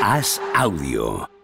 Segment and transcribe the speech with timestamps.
[0.00, 1.39] Haz audio.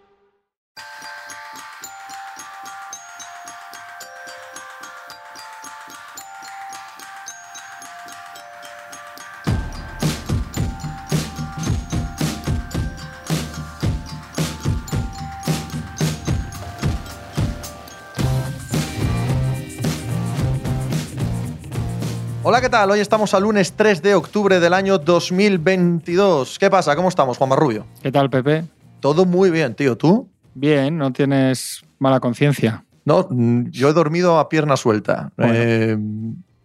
[22.67, 22.91] ¿Qué tal?
[22.91, 26.59] Hoy estamos al lunes 3 de octubre del año 2022.
[26.59, 26.97] ¿Qué pasa?
[26.97, 27.87] ¿Cómo estamos, Juan Marrubio?
[28.03, 28.65] ¿Qué tal, Pepe?
[28.99, 29.97] Todo muy bien, tío.
[29.97, 30.27] ¿Tú?
[30.53, 32.83] Bien, no tienes mala conciencia.
[33.05, 35.31] No, mm, yo he dormido a pierna suelta.
[35.37, 35.53] Bueno.
[35.55, 35.97] Eh,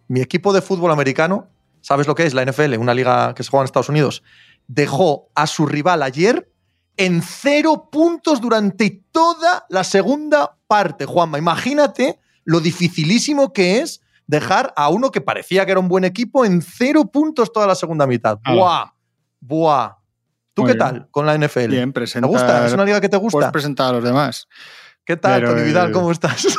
[0.09, 1.47] mi equipo de fútbol americano,
[1.79, 2.75] ¿sabes lo que es la NFL?
[2.79, 4.23] Una liga que se juega en Estados Unidos.
[4.67, 6.51] Dejó a su rival ayer
[6.97, 11.37] en cero puntos durante toda la segunda parte, Juanma.
[11.37, 14.02] Imagínate lo dificilísimo que es
[14.33, 17.75] dejar a uno que parecía que era un buen equipo en cero puntos toda la
[17.75, 18.39] segunda mitad.
[18.43, 18.53] Ah.
[18.53, 18.85] ¡Buah!
[19.39, 19.89] ¡Buah!
[20.53, 20.87] ¿Tú Muy qué bien.
[20.87, 21.67] tal con la NFL?
[21.69, 22.27] Bien, ¿Te presenta.
[22.27, 22.65] gusta?
[22.65, 23.37] ¿Es una liga que te gusta?
[23.37, 24.47] Puedes presentar a los demás.
[25.05, 25.91] ¿Qué tal, pero Tony Vidal?
[25.91, 26.45] ¿Cómo estás?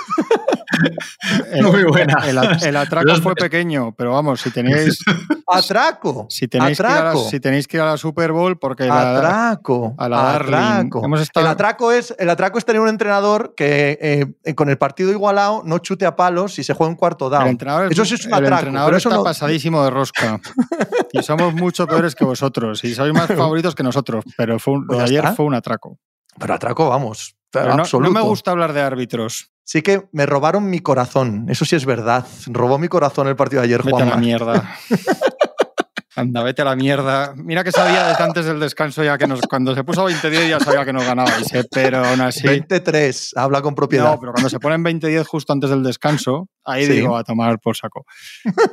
[1.53, 2.15] El, Muy buena.
[2.27, 4.99] El, el atraco fue pequeño, pero vamos, si tenéis,
[5.47, 6.27] ¡Atraco!
[6.29, 7.29] si tenéis, que ir, a la, ¡Atraco!
[7.31, 9.95] si tenéis que ir a la Super Bowl, porque la, atraco.
[9.99, 11.03] a la atraco.
[11.21, 14.79] Estado- El, atraco es, el atraco es tener un entrenador que eh, eh, con el
[14.79, 17.47] partido igualado no chute a palos y se juega un cuarto el down.
[17.49, 18.55] entrenador, Eso sí es un el atraco.
[18.61, 20.41] entrenador pero eso está no- pasadísimo de rosca.
[21.13, 22.83] y somos mucho peores que vosotros.
[22.85, 24.25] Y sois más favoritos que nosotros.
[24.37, 25.35] Pero fue un- Pues lo de ayer está.
[25.37, 25.99] fue un atraco.
[26.39, 27.37] Pero atraco, vamos.
[27.51, 29.51] Pero no, me gusta hablar de árbitros.
[29.63, 31.47] Sí que me robaron mi corazón.
[31.49, 32.27] Eso sí es verdad.
[32.47, 34.77] Robó mi corazón el partido de ayer, Vete a la mierda.
[36.17, 37.35] Anda, vete a la mierda.
[37.37, 40.61] Mira que sabía desde antes del descanso ya que nos, cuando se puso 20-10 ya
[40.61, 41.65] sabía que nos ganabais, ¿eh?
[41.69, 42.47] pero aún así.
[42.47, 43.33] 23.
[43.37, 44.13] Habla con propiedad.
[44.13, 46.93] No, pero cuando se ponen 20-10 justo antes del descanso, ahí Sí.
[46.93, 48.07] digo a tomar por saco.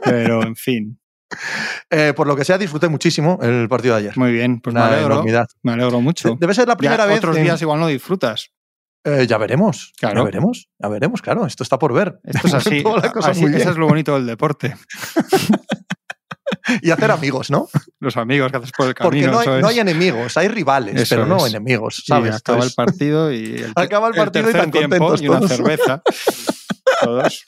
[0.04, 1.00] Pero en fin,
[1.90, 4.18] Eh, por lo que sea, disfruté muchísimo el partido de ayer.
[4.18, 5.14] muy bien, pues me alegro.
[5.14, 5.48] enormidad.
[5.64, 6.38] Me alegro mucho.
[6.40, 7.18] Debe ser la primera Ya vez.
[7.20, 8.52] Otros en- días igual no disfrutas.
[9.04, 9.94] Eh, ya veremos.
[9.98, 10.18] Claro.
[10.20, 10.70] Ya veremos.
[10.80, 11.46] Ya veremos, claro.
[11.46, 12.20] Esto está por ver.
[12.24, 12.78] Esto es así.
[13.56, 14.76] Eso es lo bonito del deporte.
[16.82, 17.70] Y hacer amigos, ¿no?
[18.00, 19.32] Los amigos que haces por el Porque camino.
[19.32, 19.62] no hay, eso es.
[19.62, 21.54] no hay enemigos, hay rivales, Eso pero no es.
[21.54, 22.36] enemigos, ¿sabes?
[22.36, 25.52] acaba el partido y el, Acaba el partido y tan contentos y una todos.
[25.52, 26.04] cerveza.
[27.02, 27.44] Todos.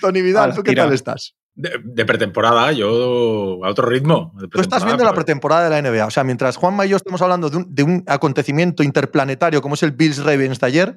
[0.00, 0.84] Tony Vidal, ¿tú qué tira.
[0.84, 1.34] tal estás?
[1.60, 4.32] De, de pretemporada, yo a otro ritmo.
[4.48, 6.06] Tú estás viendo la pretemporada de la NBA.
[6.06, 9.74] O sea, mientras Juanma y yo estamos hablando de un, de un acontecimiento interplanetario como
[9.74, 10.96] es el Bills Ravens de ayer,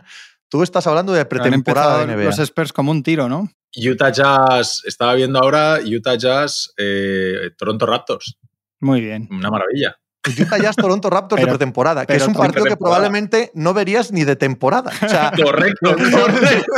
[0.50, 2.26] tú estás hablando de pretemporada de NBA.
[2.26, 3.50] los Spurs como un tiro, ¿no?
[3.76, 8.38] Utah Jazz, estaba viendo ahora Utah Jazz, eh, Toronto Raptors.
[8.82, 9.28] Muy bien.
[9.32, 9.98] Una maravilla.
[10.38, 14.24] Utah Jazz Toronto Raptors de pretemporada, que es un partido que probablemente no verías ni
[14.24, 14.92] de temporada.
[15.04, 16.72] O sea, Correcto, correcto.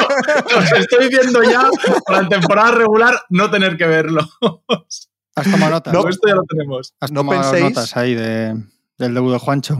[0.55, 1.69] Los estoy viendo ya
[2.05, 4.21] para en temporada regular no tener que verlo.
[5.35, 5.93] Has tomado notas.
[5.93, 6.93] No, Esto ya lo tenemos.
[6.99, 8.55] Has no tomado penséis- notas ahí de,
[8.97, 9.79] del debut de Juancho.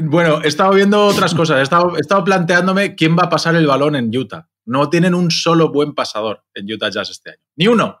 [0.00, 1.58] Bueno, he estado viendo otras cosas.
[1.58, 4.48] He estado, he estado planteándome quién va a pasar el balón en Utah.
[4.64, 7.40] No tienen un solo buen pasador en Utah Jazz este año.
[7.56, 7.98] Ni uno.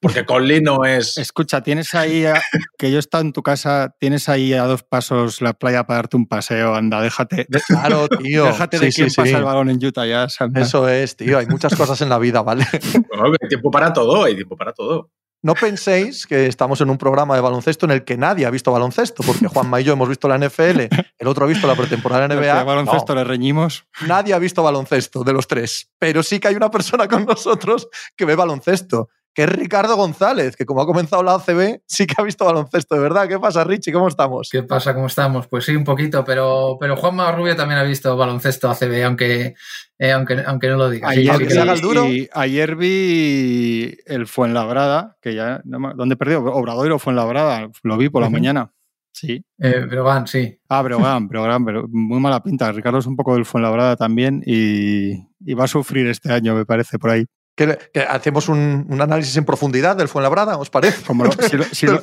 [0.00, 1.18] Porque Conley no es.
[1.18, 2.40] Escucha, tienes ahí, a-
[2.78, 5.98] que yo he estado en tu casa, tienes ahí a dos pasos la playa para
[5.98, 7.46] darte un paseo, anda, déjate.
[7.48, 8.44] de- claro, tío.
[8.46, 9.20] déjate Sí, de quién sí, sí.
[9.22, 10.26] pasa el balón en Utah ya.
[10.40, 10.60] anda.
[10.60, 11.38] Eso es, tío.
[11.38, 12.66] Hay muchas cosas en la vida, ¿vale?
[13.08, 15.10] Bueno, hay tiempo para todo, hay tiempo para todo.
[15.42, 18.72] No penséis que estamos en un programa de baloncesto en el que nadie ha visto
[18.72, 22.26] baloncesto, porque Juanma y yo hemos visto la NFL, el otro ha visto la pretemporada
[22.28, 22.58] NBA.
[22.60, 23.84] de baloncesto No, le reñimos.
[24.06, 27.88] nadie ha visto baloncesto de los tres, pero sí que hay una persona con nosotros
[28.16, 32.14] que ve baloncesto, que es Ricardo González, que como ha comenzado la ACB, sí que
[32.18, 33.28] ha visto baloncesto, de verdad.
[33.28, 33.92] ¿Qué pasa, Richie?
[33.92, 34.48] ¿Cómo estamos?
[34.50, 34.94] ¿Qué pasa?
[34.94, 35.48] ¿Cómo estamos?
[35.48, 39.54] Pues sí, un poquito, pero, pero Juanma Rubio también ha visto baloncesto ACB, aunque,
[39.98, 41.08] eh, aunque, aunque no lo diga.
[41.08, 41.60] Ayer, aunque sí, se sí.
[41.62, 42.06] haga el duro.
[42.06, 46.44] y- ayer vi el Fuenlabrada, que ya, ¿dónde perdió?
[46.44, 48.70] Obradoiro Fuenlabrada, lo vi por la mañana.
[49.12, 49.44] Sí.
[49.60, 50.58] Eh, pero van, sí.
[50.68, 52.72] Ah, Breogán, Breogán, pero muy mala pinta.
[52.72, 56.66] Ricardo es un poco del Fuenlabrada también y, y va a sufrir este año, me
[56.66, 57.24] parece, por ahí.
[57.56, 61.04] Que, que hacemos un, un análisis en profundidad del Fuenlabrada, ¿os parece?
[61.04, 61.98] Como lo- si, lo, si lo-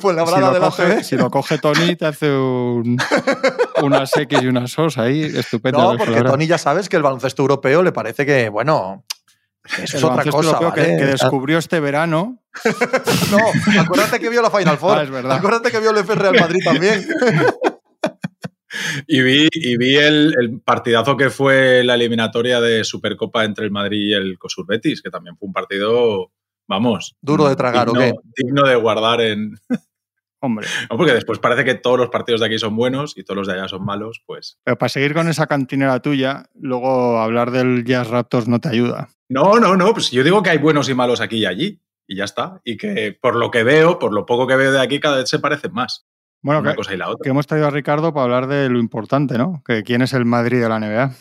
[0.60, 2.96] coge, si lo coge Tony, te hace un,
[3.82, 5.92] unas X y unas SOS ahí, estupendo.
[5.92, 6.22] No, porque.
[6.22, 9.04] Tony ya sabes que el baloncesto europeo le parece que, bueno,
[9.64, 10.96] eso es otra cosa, europeo que- ¿vale?
[10.96, 12.38] que, descubrió este verano.
[13.30, 14.98] No, acuérdate que vio la Final Four.
[14.98, 15.36] Ah, es verdad.
[15.36, 17.06] Acuérdate que vio el F Real Madrid también.
[19.06, 23.70] Y vi, y vi el, el partidazo que fue la eliminatoria de Supercopa entre el
[23.70, 26.32] Madrid y el Cosur Betis, que también fue un partido,
[26.66, 27.16] vamos.
[27.20, 29.54] Duro de tragar, ¿o digno, digno de guardar en.
[30.44, 33.36] Hombre, No, porque después parece que todos los partidos de aquí son buenos y todos
[33.36, 34.58] los de allá son malos, pues.
[34.64, 39.08] pero para seguir con esa cantinera tuya, luego hablar del Jazz Raptors no te ayuda.
[39.28, 39.92] No, no, no.
[39.92, 41.80] Pues yo digo que hay buenos y malos aquí y allí.
[42.08, 42.60] Y ya está.
[42.64, 45.28] Y que por lo que veo, por lo poco que veo de aquí, cada vez
[45.28, 46.06] se parecen más.
[46.42, 47.22] Bueno, una que, cosa y la otra.
[47.22, 49.62] que hemos traído a Ricardo para hablar de lo importante, ¿no?
[49.64, 51.12] Que quién es el Madrid de la NBA.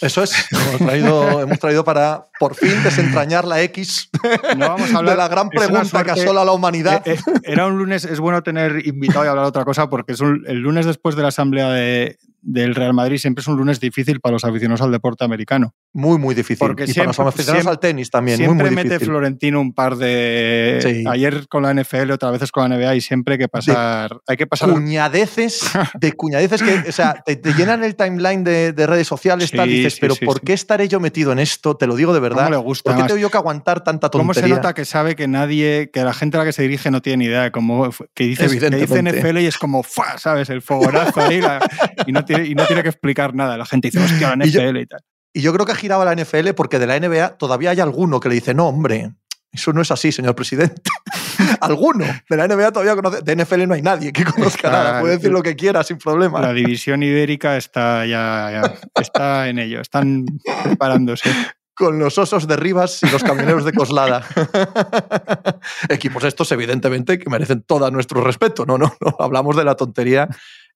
[0.00, 0.46] Eso es.
[0.52, 4.10] Hemos traído, hemos traído para por fin desentrañar la X
[4.56, 7.02] No vamos a hablar de la gran pregunta que asola a la humanidad.
[7.06, 10.12] Eh, eh, era un lunes, es bueno tener invitado y hablar de otra cosa porque
[10.12, 12.18] es un- el lunes después de la asamblea de-
[12.50, 15.74] del Real Madrid siempre es un lunes difícil para los aficionados al deporte americano.
[15.92, 16.58] Muy, muy difícil.
[16.58, 19.08] Porque y para siempre- los aficionados siempre- al tenis también, siempre muy mete difícil.
[19.08, 20.78] Florentino un par de...
[20.82, 21.04] Sí.
[21.06, 24.16] Ayer con la NFL, otra vez con la NBA y siempre hay que pasar...
[24.26, 24.70] hay que pasar...
[24.70, 25.60] Cuñadeces,
[26.00, 29.68] de cuñadeces que, o sea, te, te llenan el timeline de, de redes sociales, tal,
[29.68, 31.76] dices, sí, pero ¿por qué estaré yo metido en esto?
[31.76, 32.44] Te lo digo de verdad.
[32.44, 32.92] ¿Cómo le gusta?
[32.92, 34.54] ¿Por qué tengo yo que aguantar tanta ¿Cómo tontería?
[34.56, 37.02] se nota que sabe que nadie, que la gente a la que se dirige no
[37.02, 39.02] tiene ni idea de cómo, que dice, que dice.
[39.02, 40.18] NFL y es como, ¡fua!
[40.18, 40.48] ¿sabes?
[40.50, 41.60] El fogonazo ahí la-
[42.06, 43.56] y, no tiene, y no tiene que explicar nada.
[43.56, 45.00] La gente dice, hostia, la Y yo- NFL y tal.
[45.34, 48.28] Y yo creo que giraba la NFL porque de la NBA todavía hay alguno que
[48.28, 49.12] le dice, no, hombre,
[49.52, 50.82] eso no es así, señor presidente.
[51.60, 53.22] alguno de la NBA todavía conoce.
[53.22, 55.00] De NFL no hay nadie que conozca Está- nada.
[55.00, 56.40] Puede decir lo que quiera sin problema.
[56.40, 60.24] La división ibérica está ya, ya- está en ello, están
[60.64, 61.30] preparándose.
[61.74, 64.24] Con los osos de Rivas y los camioneros de Coslada.
[65.88, 68.66] Equipos estos, evidentemente, que merecen todo nuestro respeto.
[68.66, 69.16] No, no, no.
[69.18, 70.28] Hablamos de la tontería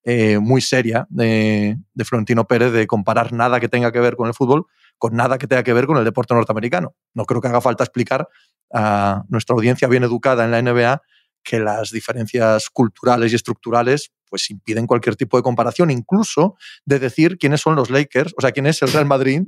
[0.05, 4.29] eh, muy seria de, de Florentino Pérez de comparar nada que tenga que ver con
[4.29, 4.67] el fútbol
[4.99, 6.95] con nada que tenga que ver con el deporte norteamericano.
[7.13, 8.29] No creo que haga falta explicar
[8.73, 11.03] a nuestra audiencia bien educada en la NBA
[11.43, 16.55] que las diferencias culturales y estructurales pues impiden cualquier tipo de comparación, incluso
[16.85, 19.43] de decir quiénes son los Lakers, o sea, quién es el Real Madrid.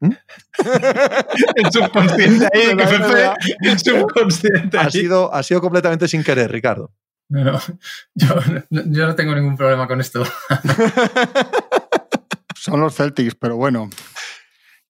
[0.00, 2.70] El subconsciente ahí,
[3.60, 4.90] el subconsciente Ha ahí.
[4.90, 6.90] sido, ha sido completamente sin querer, Ricardo.
[7.30, 7.60] No, no,
[8.14, 8.26] yo,
[8.70, 10.24] no- yo no tengo ningún problema con esto.
[12.56, 13.88] Son los Celtics, pero bueno.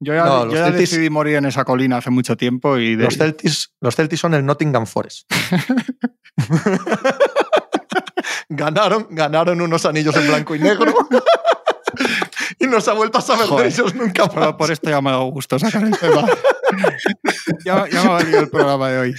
[0.01, 2.79] Yo ya, No, yo los ya Celtics- decidí morir en esa colina hace mucho tiempo
[2.79, 5.31] y de- Los Celtics, los Celtics son el Nottingham Forest.
[8.49, 10.93] ganaron, ganaron unos anillos en blanco y negro.
[12.59, 13.67] y no se ha vuelto a saber Joder.
[13.67, 14.55] de ellos nunca más.
[14.55, 16.27] por esto ya me ha dado gusto sacar el tema.
[17.65, 19.15] ya, ya me ha valido el programa de hoy.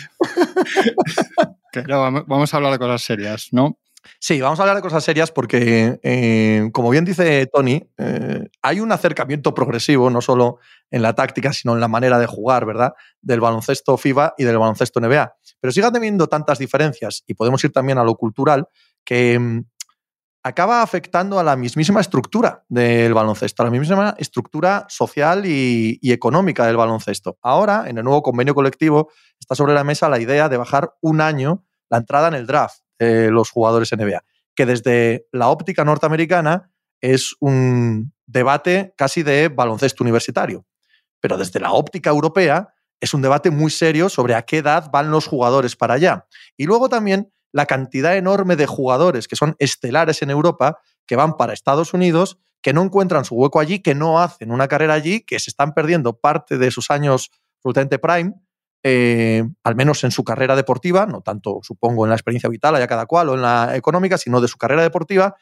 [2.28, 3.78] Vamos- a hablar de cosas serias, ¿no?
[4.20, 8.80] Sí, vamos a hablar de cosas serias porque, eh, como bien dice Tony, eh, hay
[8.80, 10.58] un acercamiento progresivo, no solo
[10.90, 12.94] en la táctica, sino en la manera de jugar, ¿verdad?
[13.22, 15.36] Del baloncesto FIBA y del baloncesto NBA.
[15.60, 18.68] Pero sigan teniendo tantas diferencias, y podemos ir también a lo cultural,
[19.06, 19.66] que mm,
[20.44, 26.66] acaba afectando a la mismísima estructura del baloncesto, a la mismísima estructura social y, económica
[26.66, 27.38] del baloncesto.
[27.42, 31.22] Ahora, en el nuevo convenio colectivo, está sobre la mesa la idea de bajar un
[31.22, 34.24] año la entrada en el draft de los jugadores NBA,
[34.56, 36.72] que desde la óptica norteamericana
[37.02, 40.66] es un debate casi de baloncesto universitario,
[41.20, 45.12] pero desde la óptica europea es un debate muy serio sobre a qué edad van
[45.12, 46.28] los jugadores para allá.
[46.56, 51.38] Y luego también la cantidad enorme de jugadores que son estelares en Europa, que van
[51.38, 55.22] para Estados Unidos, que no encuentran su hueco allí, que no hacen una carrera allí,
[55.22, 58.34] que se están perdiendo parte de sus años absolutamente prime,
[58.84, 62.88] eh, al menos en su carrera deportiva, no tanto supongo en la experiencia vital, allá
[62.88, 65.36] cada cual, o en la económica, sino de su carrera deportiva,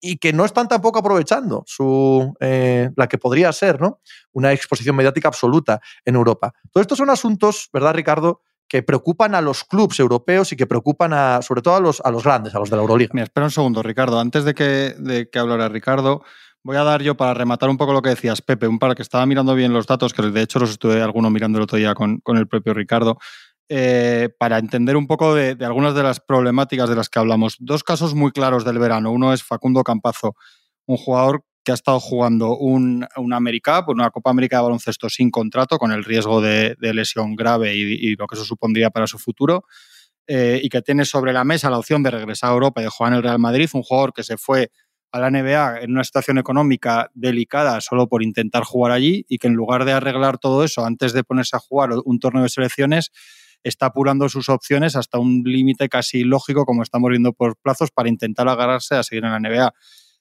[0.00, 4.00] y que no están tampoco aprovechando su, eh, la que podría ser ¿no?
[4.32, 6.52] una exposición mediática absoluta en Europa.
[6.70, 11.12] Todos estos son asuntos, ¿verdad, Ricardo?, que preocupan a los clubes europeos y que preocupan
[11.12, 13.10] a, sobre todo a los, a los grandes, a los de la Euroliga.
[13.14, 14.20] Mira, espera un segundo, Ricardo.
[14.20, 16.22] Antes de que, de que hablara Ricardo,
[16.62, 19.02] voy a dar yo para rematar un poco lo que decías, Pepe, un par que
[19.02, 21.94] estaba mirando bien los datos, que de hecho los estuve alguno mirando el otro día
[21.94, 23.18] con, con el propio Ricardo,
[23.70, 27.56] eh, para entender un poco de, de algunas de las problemáticas de las que hablamos.
[27.58, 29.10] Dos casos muy claros del verano.
[29.10, 30.36] Uno es Facundo Campazo,
[30.86, 35.30] un jugador que ha estado jugando un, una AmeriCup, una Copa América de baloncesto sin
[35.30, 39.18] contrato, con el riesgo de, lesión grave y, y, lo que eso supondría para su
[39.18, 39.64] futuro,
[40.26, 42.88] eh, y que tiene sobre la mesa la opción de regresar a Europa y de
[42.88, 44.70] jugar en el Real Madrid, un jugador que se fue
[45.12, 49.48] a la NBA en una situación económica delicada solo por intentar jugar allí y que
[49.48, 53.10] en lugar de arreglar todo eso antes de ponerse a jugar un torneo de selecciones,
[53.62, 58.08] está apurando sus opciones hasta un límite casi lógico, como estamos viendo por plazos, para
[58.08, 59.74] intentar agarrarse a seguir en la NBA.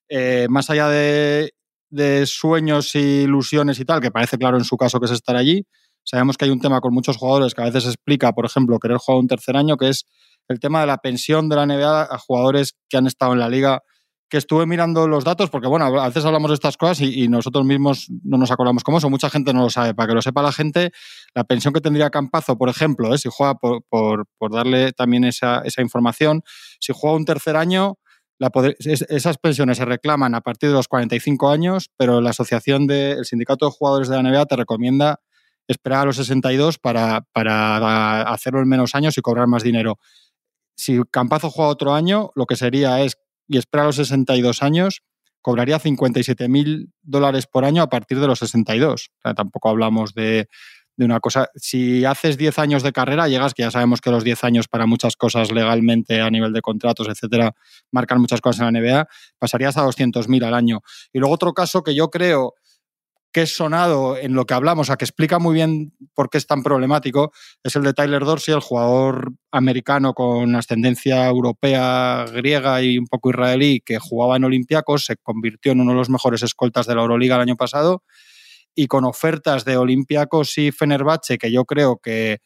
[0.09, 1.51] Eh, más allá de,
[2.25, 5.65] sueños y ilusiones y tal, que parece claro en su caso que es estar allí,
[6.03, 8.97] sabemos que hay un tema con muchos jugadores que a veces explica, por ejemplo, querer
[8.97, 10.05] jugar un tercer año, que es
[10.47, 13.49] el tema de la pensión de la NBA a jugadores que han estado en la
[13.49, 13.81] liga
[14.29, 17.27] que estuve mirando los datos, porque bueno, a veces hablamos de estas cosas y, y,
[17.29, 19.93] nosotros mismos no nos acordamos cómo eso, mucha gente no lo sabe.
[19.93, 20.91] Para que lo sepa la gente,
[21.33, 23.17] la pensión que tendría Campazo, por ejemplo, ¿eh?
[23.17, 26.41] si juega por, por, por, darle también esa, esa, información,
[26.79, 27.95] si juega un tercer año,
[28.79, 33.25] esas pensiones se reclaman a partir de los 45 años, pero la asociación del de,
[33.25, 35.19] sindicato de jugadores de la NBA te recomienda
[35.67, 39.99] esperar a los 62 para, para hacerlo en menos años y cobrar más dinero.
[40.75, 43.17] Si Campazo juega otro año, lo que sería es
[43.47, 45.03] y espera los 62 años,
[45.41, 49.09] cobraría 57 mil dólares por año a partir de los 62.
[49.09, 50.47] O sea, tampoco hablamos de,
[50.97, 51.47] de una cosa.
[51.55, 54.85] Si haces 10 años de carrera, llegas, que ya sabemos que los 10 años para
[54.85, 57.53] muchas cosas legalmente a nivel de contratos, etcétera,
[57.91, 60.81] marcan muchas cosas en la NBA, pasarías a 200.000 al año.
[61.13, 62.55] Y luego otro caso que yo creo
[63.31, 66.47] que es sonado en lo que hablamos, a que explica muy bien por qué es
[66.47, 72.97] tan problemático, es el de Tyler Dorsey, el jugador americano con ascendencia europea, griega y
[72.97, 76.87] un poco israelí, que jugaba en Olympiacos, se convirtió en uno de los mejores escoltas
[76.87, 78.01] de la Euroliga el año pasado
[78.79, 82.41] y con ofertas de Olympiacos y Fenerbahce que yo creo que,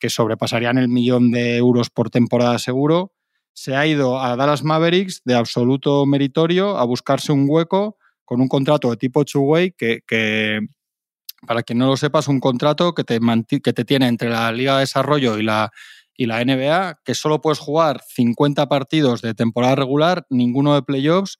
[0.00, 3.12] que sobrepasarían el millón de euros por temporada seguro,
[3.52, 8.48] se ha ido a Dallas Mavericks de absoluto meritorio a buscarse un hueco con un
[8.48, 10.60] contrato de tipo two-way que,
[11.46, 13.20] para quien no lo sepa, es un contrato que te,
[13.62, 15.70] que te tiene entre la Liga de Desarrollo y la,
[16.16, 21.38] y la NBA, que solo puedes jugar 50 partidos de temporada regular, ninguno de playoffs,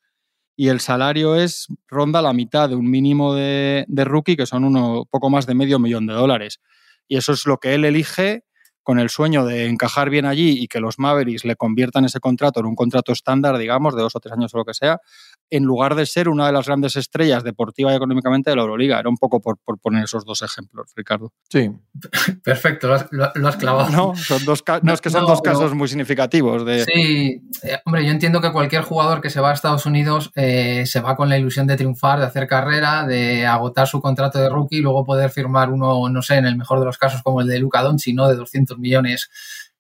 [0.57, 4.65] y el salario es ronda la mitad de un mínimo de, de rookie, que son
[4.65, 6.61] uno poco más de medio millón de dólares.
[7.07, 8.45] Y eso es lo que él elige
[8.83, 12.61] con el sueño de encajar bien allí y que los Mavericks le conviertan ese contrato
[12.61, 15.01] en un contrato estándar, digamos, de dos o tres años o lo que sea,
[15.51, 18.99] en lugar de ser una de las grandes estrellas deportiva y económicamente de la Euroliga.
[18.99, 21.33] Era un poco por, por poner esos dos ejemplos, Ricardo.
[21.49, 21.71] Sí.
[22.45, 23.91] Perfecto, lo has, lo, lo has clavado.
[23.91, 26.65] No, son dos, no, es que son no, dos casos muy significativos.
[26.65, 26.85] De...
[26.85, 30.85] Sí, eh, hombre, yo entiendo que cualquier jugador que se va a Estados Unidos eh,
[30.87, 34.49] se va con la ilusión de triunfar, de hacer carrera, de agotar su contrato de
[34.49, 37.41] rookie y luego poder firmar uno, no sé, en el mejor de los casos como
[37.41, 38.29] el de Luca Doncic, ¿no?
[38.29, 39.31] De 200 millones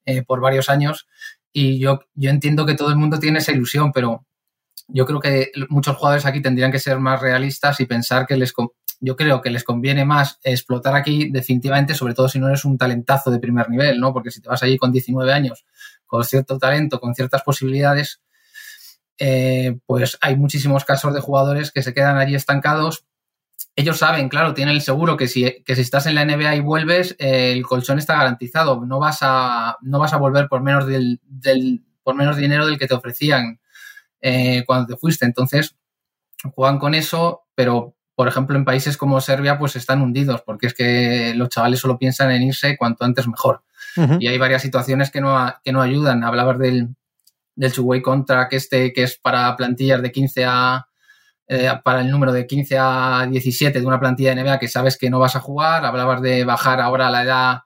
[0.04, 1.08] eh, por varios años.
[1.52, 4.26] Y yo, yo entiendo que todo el mundo tiene esa ilusión, pero
[4.88, 8.52] yo creo que muchos jugadores aquí tendrían que ser más realistas y pensar que les
[9.00, 12.78] yo creo que les conviene más explotar aquí definitivamente, sobre todo si no eres un
[12.78, 14.12] talentazo de primer nivel, ¿no?
[14.12, 15.66] Porque si te vas allí con 19 años,
[16.06, 18.22] con cierto talento, con ciertas posibilidades,
[19.18, 23.04] eh, pues hay muchísimos casos de jugadores que se quedan allí estancados.
[23.74, 26.60] Ellos saben, claro, tienen el seguro que si, que si estás en la NBA y
[26.60, 28.84] vuelves, eh, el colchón está garantizado.
[28.86, 32.78] No vas a, no vas a volver por menos, del, del, por menos dinero del
[32.78, 33.60] que te ofrecían
[34.20, 35.24] eh, cuando te fuiste.
[35.24, 35.76] Entonces,
[36.54, 40.74] juegan con eso, pero por ejemplo, en países como Serbia, pues están hundidos, porque es
[40.74, 43.62] que los chavales solo piensan en irse cuanto antes mejor.
[43.94, 44.16] Uh -huh.
[44.20, 46.24] Y hay varias situaciones que no, que no ayudan.
[46.24, 46.96] Hablabas del,
[47.54, 50.88] del two-way contract este, que es para plantillas de 15 a.
[51.48, 54.98] Eh, para el número de 15 a 17 de una plantilla de NBA que sabes
[54.98, 55.84] que no vas a jugar.
[55.84, 57.58] Hablabas de bajar ahora la edad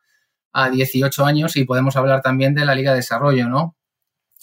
[0.52, 3.76] a 18 años y podemos hablar también de la Liga de Desarrollo, ¿no?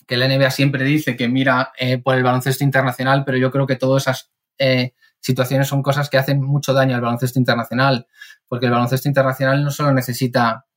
[0.08, 3.68] Que la NBA siempre dice que mira eh, por el baloncesto internacional, pero yo creo
[3.68, 8.08] que todas esas eh, situaciones son cosas que hacen mucho daño al baloncesto internacional,
[8.48, 10.68] porque el baloncesto internacional no solo necesita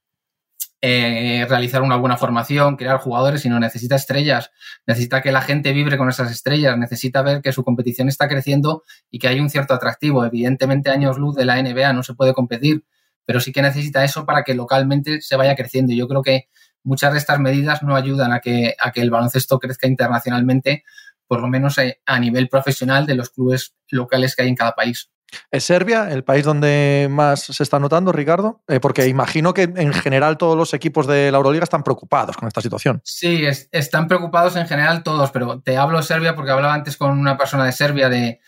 [0.83, 4.51] eh, realizar una buena formación, crear jugadores, sino necesita estrellas,
[4.87, 8.83] necesita que la gente vibre con esas estrellas, necesita ver que su competición está creciendo
[9.11, 10.25] y que hay un cierto atractivo.
[10.25, 12.85] Evidentemente, años luz de la NBA no se puede competir,
[13.27, 15.93] pero sí que necesita eso para que localmente se vaya creciendo.
[15.93, 16.49] Yo creo que
[16.83, 20.85] muchas de estas medidas no ayudan a que, a que el baloncesto crezca internacionalmente,
[21.27, 24.73] por lo menos eh, a nivel profesional de los clubes locales que hay en cada
[24.73, 25.11] país.
[25.51, 28.63] ¿Es Serbia el país donde más se está notando, Ricardo?
[28.69, 32.49] Eh, porque imagino que en general todos los equipos de la Euroliga están preocupados con
[32.49, 33.01] esta situación.
[33.05, 36.97] Sí, es, están preocupados en general todos, pero te hablo de Serbia porque hablaba antes
[36.97, 38.41] con una persona de Serbia, de,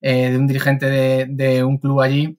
[0.00, 2.38] eh, de un dirigente de, de, un club allí,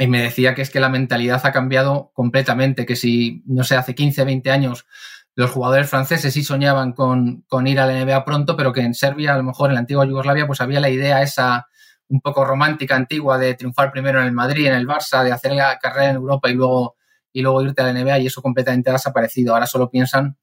[0.00, 3.76] y me decía que es que la mentalidad ha cambiado completamente, que si, no sé,
[3.76, 4.86] hace 15, 20 años
[5.34, 8.94] los jugadores franceses sí soñaban con, con, ir a la NBA pronto, pero que en
[8.94, 11.68] Serbia, a lo mejor en la antigua Yugoslavia, pues había la idea esa
[12.08, 15.52] un poco romántica, antigua, de triunfar primero en el Madrid, en el Barça, de hacer
[15.52, 16.96] la carrera en Europa y luego,
[17.32, 19.54] y luego irte a la NBA, y eso completamente ha desaparecido.
[19.54, 20.36] Ahora solo piensan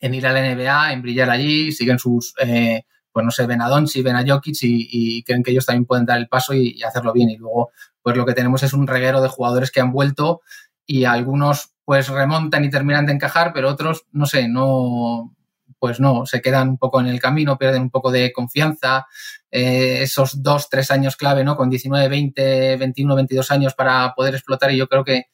[0.00, 3.62] en ir a la NBA, en brillar allí, siguen sus, eh, pues no sé, ven
[3.62, 6.80] a Doncic, ven a Jokic y, creen que ellos también pueden dar el paso y
[6.82, 7.30] hacerlo bien.
[7.30, 7.72] Y luego,
[8.02, 10.40] pues lo que tenemos es un reguero de jugadores que han vuelto
[10.86, 15.34] y algunos pues remontan y terminan de encajar, pero otros, no sé, no,
[15.78, 19.06] pues no, se quedan un poco en el camino, pierden un poco de confianza.
[19.50, 21.56] Eh, esos dos, tres años clave, ¿no?
[21.56, 25.24] Con 19, 20, 21, 22 años para poder explotar y yo creo que,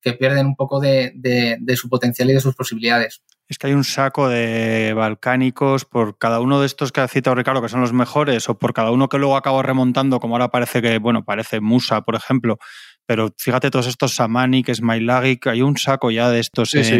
[0.00, 3.22] que pierden un poco de, de, de, su potencial y de sus posibilidades.
[3.48, 7.36] Es que hay un saco de balcánicos por cada uno de estos que ha citado
[7.36, 10.50] Ricardo, que son los mejores, o por cada uno que luego acabo remontando, como ahora
[10.50, 12.58] parece que, bueno, parece Musa, por ejemplo,
[13.06, 16.92] pero fíjate todos estos Samanik, Smailagic, hay un saco ya de estos sí, en, sí.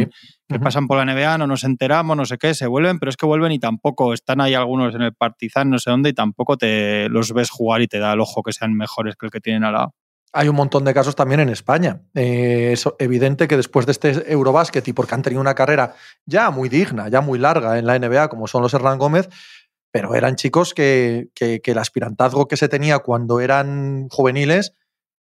[0.49, 0.63] que uh -huh.
[0.63, 3.27] pasan por la NBA, no nos enteramos, no sé qué, se vuelven, pero es que
[3.27, 7.09] vuelven y tampoco, están ahí algunos en el Partizan, no sé dónde, y tampoco te
[7.09, 9.65] los ves jugar y te da el ojo que sean mejores que el que tienen
[9.65, 9.95] al lado.
[10.33, 12.03] Hay un montón de casos también en España.
[12.15, 15.95] Eh, es evidente que después de este Eurobásquet y porque han tenido una carrera
[16.27, 19.29] ya muy digna, ya muy larga en la NBA, como son los Hernán Gómez,
[19.91, 24.75] pero eran chicos que el aspirantazgo que se tenía cuando eran juveniles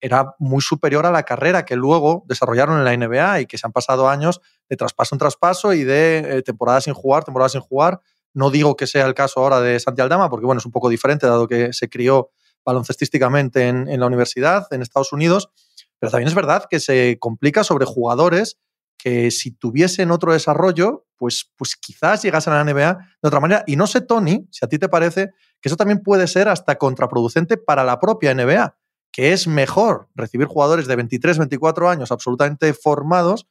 [0.01, 3.67] era muy superior a la carrera que luego desarrollaron en la NBA y que se
[3.67, 7.61] han pasado años de traspaso en traspaso y de eh, temporada sin jugar, temporada sin
[7.61, 8.01] jugar.
[8.33, 10.89] No digo que sea el caso ahora de Santi Aldama, porque bueno, es un poco
[10.89, 12.31] diferente, dado que se crió
[12.65, 15.51] baloncestísticamente en, en la universidad, en Estados Unidos,
[15.99, 18.59] pero también es verdad que se complica sobre jugadores
[19.03, 23.65] que si tuviesen otro desarrollo, pues, pues quizás llegasen a la NBA de otra manera.
[23.67, 26.77] Y no sé, Tony, si a ti te parece que eso también puede ser hasta
[26.77, 28.77] contraproducente para la propia NBA,
[29.13, 33.47] que es mejor recibir jugadores de 23, 24 años absolutamente formados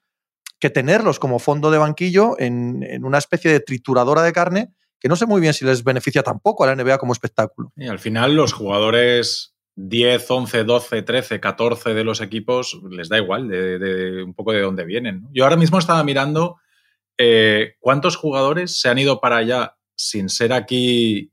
[0.59, 5.07] que tenerlos como fondo de banquillo en, en una especie de trituradora de carne que
[5.07, 7.71] no sé muy bien si les beneficia tampoco a la NBA como espectáculo.
[7.75, 13.17] Y al final los jugadores 10, 11, 12, 13, 14 de los equipos les da
[13.17, 15.27] igual de, un poco de dónde vienen.
[15.31, 16.57] Yo ahora mismo estaba mirando
[17.17, 21.31] eh, cuántos jugadores se han ido para allá sin ser aquí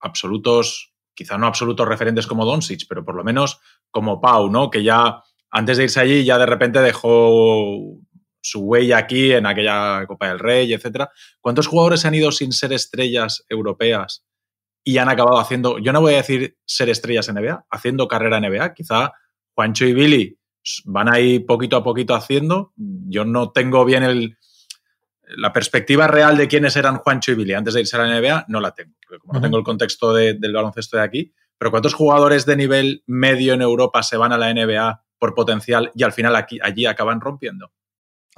[0.00, 3.60] absolutos, quizá no absolutos referentes como Doncic, pero por lo menos
[3.90, 4.70] como Pau, ¿no?
[4.70, 7.98] Que ya antes de irse allí ya de repente dejó
[8.40, 11.10] su huella aquí en aquella Copa del Rey, etcétera.
[11.40, 14.24] ¿Cuántos jugadores se han ido sin ser estrellas europeas
[14.84, 18.38] y han acabado haciendo, yo no voy a decir ser estrellas en NBA, haciendo carrera
[18.38, 18.74] en NBA?
[18.74, 19.12] Quizá
[19.54, 20.38] Juancho y Billy
[20.84, 22.72] van ahí poquito a poquito haciendo.
[22.76, 24.38] Yo no tengo bien el,
[25.36, 28.46] la perspectiva real de quiénes eran Juancho y Billy antes de irse a la NBA,
[28.48, 31.34] no la tengo, porque como no tengo el contexto de, del baloncesto de aquí.
[31.58, 35.90] Pero ¿cuántos jugadores de nivel medio en Europa se van a la NBA por potencial
[35.94, 37.72] y al final aquí, allí acaban rompiendo?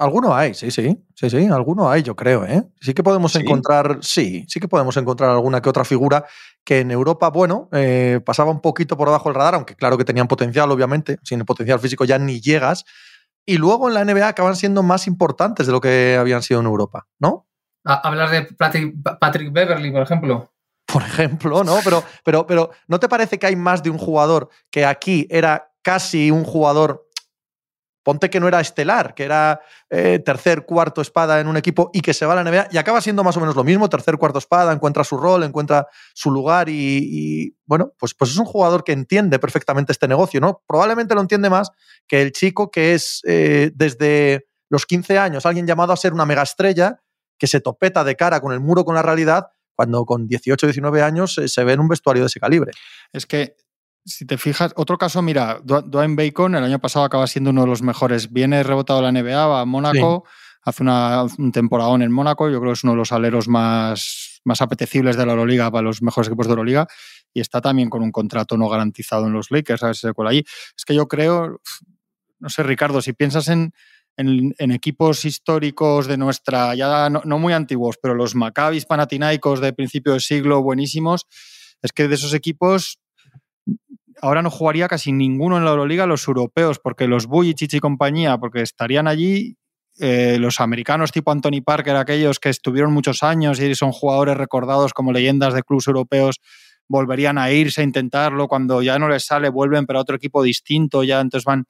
[0.01, 2.63] Alguno hay, sí, sí, sí, sí, alguno hay, yo creo, ¿eh?
[2.79, 3.39] Sí que podemos ¿Sí?
[3.39, 6.25] encontrar, sí, sí que podemos encontrar alguna que otra figura
[6.63, 10.03] que en Europa, bueno, eh, pasaba un poquito por debajo del radar, aunque claro que
[10.03, 12.83] tenían potencial, obviamente, sin el potencial físico ya ni llegas,
[13.45, 16.65] y luego en la NBA acaban siendo más importantes de lo que habían sido en
[16.65, 17.47] Europa, ¿no?
[17.83, 20.51] Hablar de Patrick, Patrick Beverly, por ejemplo.
[20.91, 21.75] Por ejemplo, ¿no?
[21.83, 25.71] Pero, pero, pero, ¿no te parece que hay más de un jugador que aquí era
[25.83, 27.07] casi un jugador
[28.03, 32.01] Ponte que no era estelar, que era eh, tercer, cuarto espada en un equipo y
[32.01, 34.17] que se va a la NBA y acaba siendo más o menos lo mismo, tercer,
[34.17, 38.83] cuarto espada, encuentra su rol, encuentra su lugar y, bueno, pues, pues es un jugador
[38.83, 40.63] que entiende perfectamente este negocio, ¿no?
[40.67, 41.69] Probablemente lo entiende más
[42.07, 46.25] que el chico que es eh, desde los 15 años alguien llamado a ser una
[46.25, 47.01] megaestrella
[47.37, 51.01] que se topeta de cara con el muro, con la realidad, cuando con 18, 19
[51.01, 52.71] años eh, se ve en un vestuario de ese calibre.
[53.11, 53.55] Es que
[54.05, 57.67] si te fijas, otro caso, mira, Dwayne Bacon el año pasado acaba siendo uno de
[57.67, 58.31] los mejores.
[58.31, 60.59] Viene rebotado la NBA, va a Mónaco, sí.
[60.63, 64.41] hace una, un temporadón en Mónaco, yo creo que es uno de los aleros más,
[64.43, 66.87] más apetecibles de la Euroliga para los mejores equipos de Euroliga
[67.33, 70.13] y está también con un contrato no garantizado en los Lakers, a ver si se
[70.13, 70.43] cuela allí.
[70.75, 71.61] Es que yo creo,
[72.39, 73.73] no sé, Ricardo, si piensas en,
[74.17, 79.61] en, en, equipos históricos de nuestra, ya no, no, muy antiguos, pero los Maccabis Panathinaikos
[79.61, 81.27] de principio de siglo buenísimos,
[81.81, 82.99] es que de esos equipos
[84.21, 88.37] ahora no jugaría casi ninguno en la Euroliga los europeos, porque los Bujicic y compañía,
[88.37, 89.57] porque estarían allí
[89.99, 94.93] eh, los americanos tipo Anthony Parker, aquellos que estuvieron muchos años y son jugadores recordados
[94.93, 96.39] como leyendas de clubes europeos,
[96.87, 101.03] volverían a irse a intentarlo, cuando ya no les sale, vuelven para otro equipo distinto,
[101.03, 101.65] ya entonces van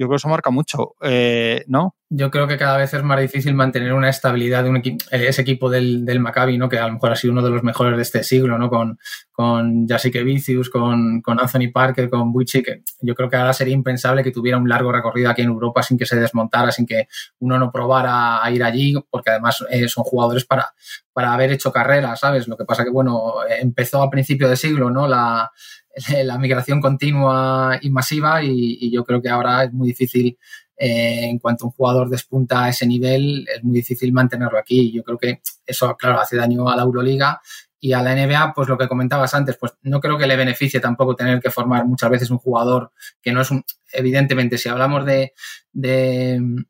[0.00, 1.94] yo creo que eso marca mucho, eh, ¿no?
[2.08, 5.42] Yo creo que cada vez es más difícil mantener una estabilidad de un equi ese
[5.42, 6.70] equipo del, del, Maccabi, ¿no?
[6.70, 8.70] Que a lo mejor ha sido uno de los mejores de este siglo, ¿no?
[8.70, 8.98] Con,
[9.30, 13.74] con Jasique Vicius, con, con Anthony Parker, con Bucci, que yo creo que ahora sería
[13.74, 17.06] impensable que tuviera un largo recorrido aquí en Europa sin que se desmontara, sin que
[17.40, 20.72] uno no probara a ir allí, porque además eh, son jugadores para,
[21.12, 22.48] para haber hecho carrera, ¿sabes?
[22.48, 25.06] Lo que pasa que, bueno, empezó a principio de siglo, ¿no?
[25.06, 25.50] La,
[26.24, 30.38] la migración continua y masiva y, y, yo creo que ahora es muy difícil,
[30.76, 34.90] eh, en cuanto un jugador despunta a ese nivel, es muy difícil mantenerlo aquí.
[34.90, 37.40] Yo creo que eso, claro, hace daño a la Euroliga
[37.78, 40.80] y a la NBA, pues lo que comentabas antes, pues no creo que le beneficie
[40.80, 45.04] tampoco tener que formar muchas veces un jugador que no es un, evidentemente, si hablamos
[45.04, 45.34] de,
[45.72, 46.64] de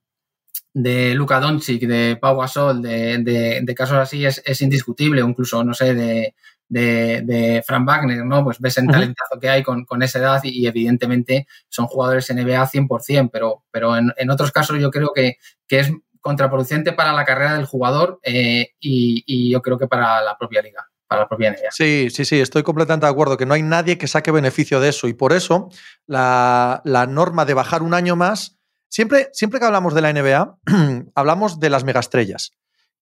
[0.72, 5.74] de Luka Doncic, de Pau Gasol, de, de, casos así es, es indiscutible, incluso, no
[5.74, 6.34] sé, de,
[6.70, 8.44] de, de Frank Wagner, ¿no?
[8.44, 12.32] Pues ves el talentazo que hay con, con esa edad y, y, evidentemente son jugadores
[12.32, 17.12] NBA 100%, pero, pero en, en otros casos yo creo que, que, es contraproducente para
[17.12, 20.86] la carrera del jugador eh, y, y, yo creo que para la propia liga.
[21.08, 21.72] Para la propia NBA.
[21.72, 24.90] Sí, sí, sí, estoy completamente de acuerdo, que no hay nadie que saque beneficio de
[24.90, 25.68] eso y por eso
[26.06, 30.58] la, la norma de bajar un año más, siempre, siempre que hablamos de la NBA,
[31.16, 32.52] hablamos de las megaestrellas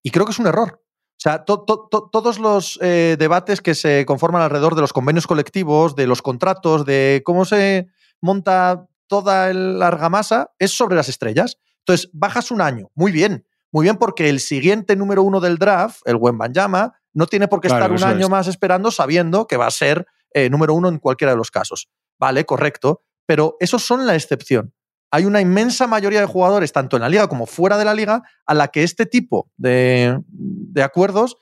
[0.02, 0.80] y creo que es un error.
[1.18, 4.92] O sea, to, to, to, todos los eh, debates que se conforman alrededor de los
[4.92, 7.88] convenios colectivos, de los contratos, de cómo se
[8.20, 11.58] monta toda la argamasa, es sobre las estrellas.
[11.80, 16.02] Entonces, bajas un año, muy bien, muy bien porque el siguiente número uno del draft,
[16.04, 18.30] el Wembanyama, no tiene por qué Claro, estar un año es.
[18.30, 21.88] más esperando sabiendo que va a ser eh, número uno en cualquiera de los casos.
[22.16, 24.72] Vale, correcto, pero esos son la excepción.
[25.10, 28.22] Hay una inmensa mayoría de jugadores, tanto en la liga como fuera de la liga,
[28.46, 31.36] a la que este tipo de, de acuerdos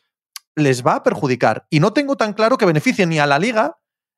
[0.54, 1.66] les va a perjudicar.
[1.70, 3.76] Y no tengo tan claro que beneficie ni a la liga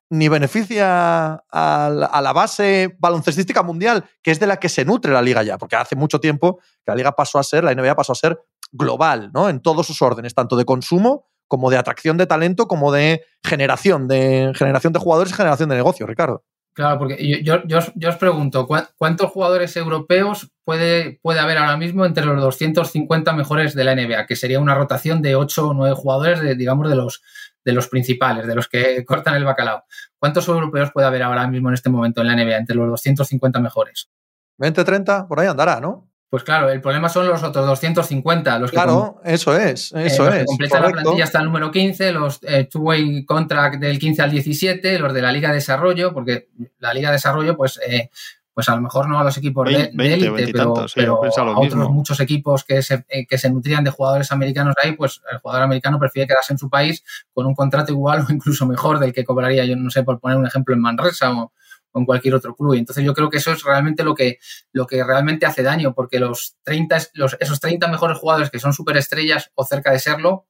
[0.09, 1.89] ni beneficia a
[2.21, 5.75] la, base baloncestística mundial, que es de la que se nutre la liga ya, porque
[5.75, 8.39] hace mucho tiempo que la liga pasó a ser, la NBA pasó a ser
[8.71, 9.49] global, ¿no?
[9.49, 14.07] En todos sus órdenes, tanto de consumo como de atracción de talento, como de generación
[14.07, 16.43] de generación de jugadores y generación de negocio, Ricardo.
[16.73, 21.75] Claro, porque yo, yo, yo os, pregunto, ¿cuá- ¿cuántos jugadores europeos puede, puede haber ahora
[21.77, 24.25] mismo entre los 250 mejores de la NBA?
[24.25, 27.21] Que sería una rotación de 8 o 9 jugadores, de, digamos, de los,
[27.65, 29.83] de los principales, de los que cortan el bacalao.
[30.19, 33.59] ¿Cuántos europeos puede haber ahora mismo en este momento en la NBA entre los 250
[33.59, 34.09] mejores?
[34.57, 36.08] 20, 30, por ahí andará, ¿no?
[36.29, 40.25] Pues claro, el problema son los otros 250, los que, Claro, eso es, eh, eso
[40.25, 44.21] los que completan la plantilla hasta el número 15, los eh, two-way contract del 15
[44.21, 48.11] al 17, los de la Liga de Desarrollo, porque la Liga de Desarrollo, pues, eh,
[48.53, 51.51] pues a lo mejor no a los equipos de- élite, pero, sí, yo pero a
[51.51, 51.89] otros mismo.
[51.89, 55.63] muchos equipos que se, eh, que se nutrían de jugadores americanos ahí, pues el jugador
[55.63, 59.23] americano prefiere quedarse en su país con un contrato igual o incluso mejor del que
[59.23, 61.53] cobraría, yo no sé, por poner un ejemplo, en Manresa o,
[61.93, 62.75] en cualquier otro club.
[62.75, 64.37] Y entonces yo creo que eso es realmente lo que,
[64.71, 68.59] lo que realmente hace daño, porque los 30, es- los, esos 30 mejores jugadores que
[68.59, 70.47] son superestrellas o cerca de serlo,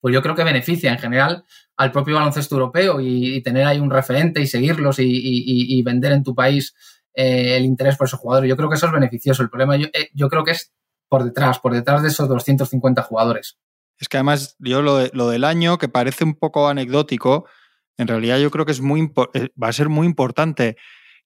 [0.00, 1.44] pues yo creo que beneficia en general
[1.76, 6.34] al propio baloncesto europeo y, tener ahí un referente y seguirlos y vender en tu
[6.34, 6.74] país
[7.14, 8.48] eh, el interés por esos jugadores.
[8.48, 9.42] Yo creo que eso es beneficioso.
[9.42, 10.72] El problema yo, eh, yo creo que es
[11.08, 13.56] por detrás, por detrás de esos 250 jugadores.
[13.98, 17.46] Es que además, yo lo, de- lo del año, que parece un poco anecdótico,
[17.98, 20.76] en realidad yo creo que es muy eh, va a ser muy importante.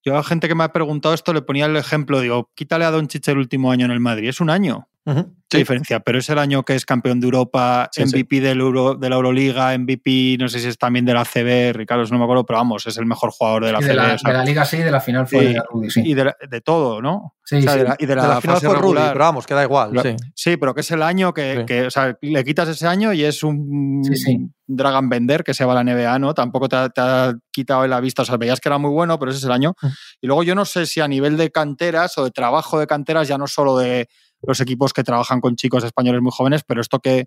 [0.04, 2.90] Yo a gente que me ha preguntado esto le ponía el ejemplo, digo, quítale a
[2.90, 4.88] Don el último año en el Madrid, es un año.
[5.06, 5.58] Ujú, ¿Qué sí.
[5.58, 6.00] diferencia?
[6.00, 8.08] Pero es el año que es campeón de Europa, Sí, sí.
[8.14, 11.72] MVP Del Euro, de la Euroliga, MVP, no sé si es también de la CB,
[11.74, 13.86] Ricardo, no me acuerdo, pero vamos, es el mejor jugador de la CB.
[13.88, 15.46] de, la, de la liga sí, de la final fue Sí.
[15.46, 16.02] de la Rudy, sí.
[16.04, 17.34] y de, la- de todo, ¿no?
[17.42, 17.78] Sí, O sea, sí.
[17.78, 19.92] de la- y de la, De la final fue Rudy, pero vamos, que da igual.
[20.02, 20.16] Sí.
[20.34, 21.66] Sí, pero que es el año que, Sí.
[21.66, 24.50] que, o sea, le quitas ese año y es un Sí, sí.
[24.68, 26.34] Dragon Vender que se va a la NBA, ¿no?
[26.34, 28.90] Tampoco te ha, te ha quitado en la vista, o sea, veías que era muy
[28.90, 29.74] bueno, pero ese es el año.
[30.20, 33.26] Y luego yo no sé si a nivel de canteras o de trabajo de canteras,
[33.26, 34.08] ya no solo de
[34.42, 37.24] los equipos que trabajan con chicos españoles muy jóvenes, pero esto que,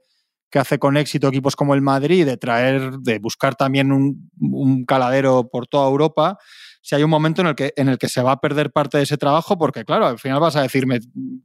[0.49, 4.85] que hace con éxito equipos como el Madrid, de traer, de buscar también un, un
[4.85, 6.37] caladero por toda Europa,
[6.81, 8.97] si hay un momento en el, que, en el que se va a perder parte
[8.97, 10.99] de ese trabajo, porque claro, al final vas a decirme,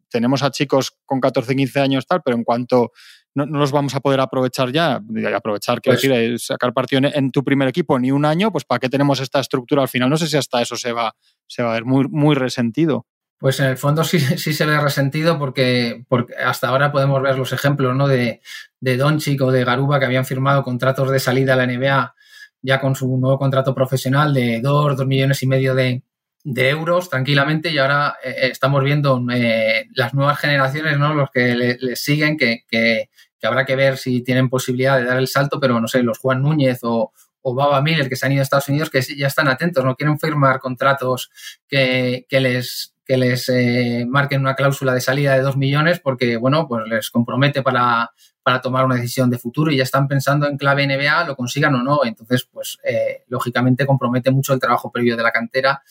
[0.08, 2.92] tenemos a chicos con 14, 15 años tal, pero en cuanto
[3.36, 5.00] no, no los vamos a poder aprovechar ya,
[5.34, 8.50] aprovechar, quiero Pues- decir, eh, sacar partido en, en tu primer equipo ni un año,
[8.50, 10.10] pues ¿para qué tenemos esta estructura al final?
[10.10, 11.14] No sé si hasta eso se va,
[11.46, 13.06] se va a ver muy, muy resentido.
[13.38, 17.36] Pues en el fondo sí, sí se ve resentido porque, porque hasta ahora podemos ver
[17.38, 18.08] los ejemplos ¿no?
[18.08, 18.40] de,
[18.80, 22.14] de Doncic o de Garuba que habían firmado contratos de salida a la NBA
[22.62, 26.02] ya con su nuevo contrato profesional de 2, 2 millones y medio de,
[26.42, 31.12] de euros tranquilamente y ahora eh, estamos viendo eh, las nuevas generaciones, ¿no?
[31.14, 35.04] los que le- les siguen, que, que- que habrá que ver si tienen posibilidad de
[35.04, 38.26] dar el salto, pero no sé, los Juan Núñez o, o Baba Miller que se
[38.26, 41.30] han ido a Estados Unidos que ya están atentos, no quieren firmar contratos
[41.68, 46.36] que, que les que les eh, marquen una cláusula de salida de 2 millones porque,
[46.36, 48.10] bueno, pues les compromete para,
[48.42, 51.76] para tomar una decisión de futuro y ya están pensando en clave NBA, lo consigan
[51.76, 52.04] o no.
[52.04, 55.82] Entonces, pues, eh, lógicamente compromete mucho el trabajo previo de la cantera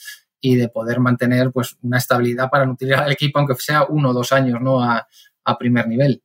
[0.41, 4.13] y de poder mantener pues una estabilidad para nutrir al equipo, aunque sea uno o
[4.13, 4.83] dos años, ¿no?
[4.83, 5.07] A,
[5.45, 6.21] a primer nivel.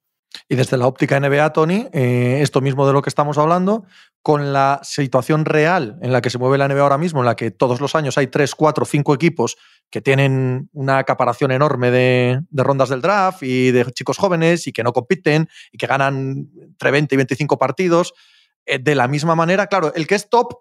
[0.48, 3.84] Y desde la óptica NBA, Tony, eh, esto mismo de lo que estamos hablando,
[4.22, 7.36] con la situación real en la que se mueve la NBA ahora mismo, en la
[7.36, 9.56] que todos los años hay tres, cuatro, cinco equipos
[9.90, 14.84] que tienen una acaparación enorme de, rondas del draft y de chicos jóvenes y que
[14.84, 18.12] no compiten y que ganan entre 20 y 25 partidos.
[18.66, 20.60] eh, de la misma manera, claro, el que es top,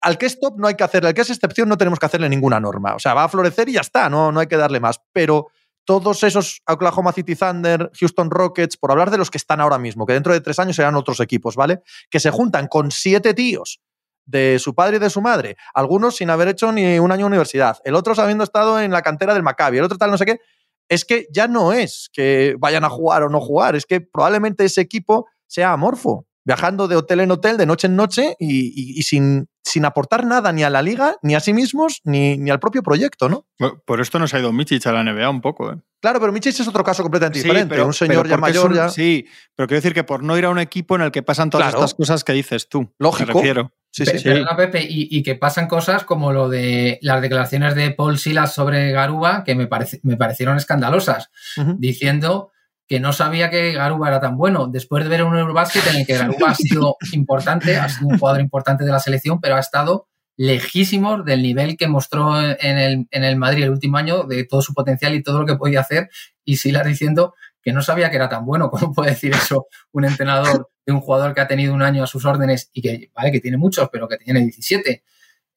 [0.00, 2.06] al que es top no hay que hacerle, al que es excepción no tenemos que
[2.06, 2.94] hacerle ninguna norma.
[2.94, 5.00] O sea, va a florecer y ya está, no, no hay que darle más.
[5.12, 5.48] Pero
[5.86, 10.04] todos esos Oklahoma City Thunder, Houston Rockets, por hablar de los que están ahora mismo,
[10.04, 11.80] que dentro de tres años serán otros equipos, ¿vale?
[12.10, 13.80] Que se juntan con siete tíos
[14.26, 17.28] de su padre y de su madre, algunos sin haber hecho ni un año de
[17.28, 20.26] universidad, el otro habiendo estado en la cantera del Maccabi, el otro tal no sé
[20.26, 20.40] qué,
[20.88, 24.64] es que ya no es que vayan a jugar o no jugar, es que probablemente
[24.64, 28.98] ese equipo sea amorfo, viajando de hotel en hotel, de noche en noche y, y-
[28.98, 32.50] y sin, sin aportar nada ni a la liga, ni a sí mismos, ni, ni
[32.50, 33.46] al propio proyecto, ¿no?
[33.58, 35.76] Por, por esto nos ha ido Michic a la NBA un poco, ¿eh?
[36.00, 37.82] Claro, pero Michich es otro caso completamente Sí, diferente.
[37.82, 38.88] un señor pero ya mayor, un- ya.
[38.88, 41.50] Sí, pero quiero decir que por no ir a un equipo en el que pasan
[41.50, 41.78] todas Claro.
[41.84, 42.92] estas cosas que dices tú.
[42.98, 43.28] Lógico.
[43.32, 43.72] Me refiero.
[43.90, 44.24] Sí, sí, sí.
[44.24, 48.54] Perdona, Pepe, y, y que pasan cosas como lo de las declaraciones de Paul Silas
[48.54, 51.30] sobre Garuba, que me, parece- me parecieron escandalosas,
[51.78, 52.52] diciendo
[52.86, 54.68] que no sabía que Garuba era tan bueno.
[54.68, 58.18] Después de ver un Eurobasket en el que Garuba ha sido importante, ha sido un
[58.18, 63.06] jugador importante de la selección, pero ha estado lejísimimo del nivel que mostró en el,
[63.10, 65.80] en el Madrid el último año, de todo su potencial y todo lo que podía
[65.80, 66.10] hacer.
[66.44, 68.70] Y Silas diciendo que no sabía que era tan bueno.
[68.70, 72.06] ¿Cómo puede decir eso un entrenador de un jugador que ha tenido un año a
[72.06, 75.02] sus órdenes y que, vale, que tiene muchos, pero que tiene 17?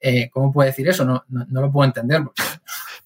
[0.01, 1.05] Eh, ¿Cómo puede decir eso?
[1.05, 2.23] No, no, lo puedo entender.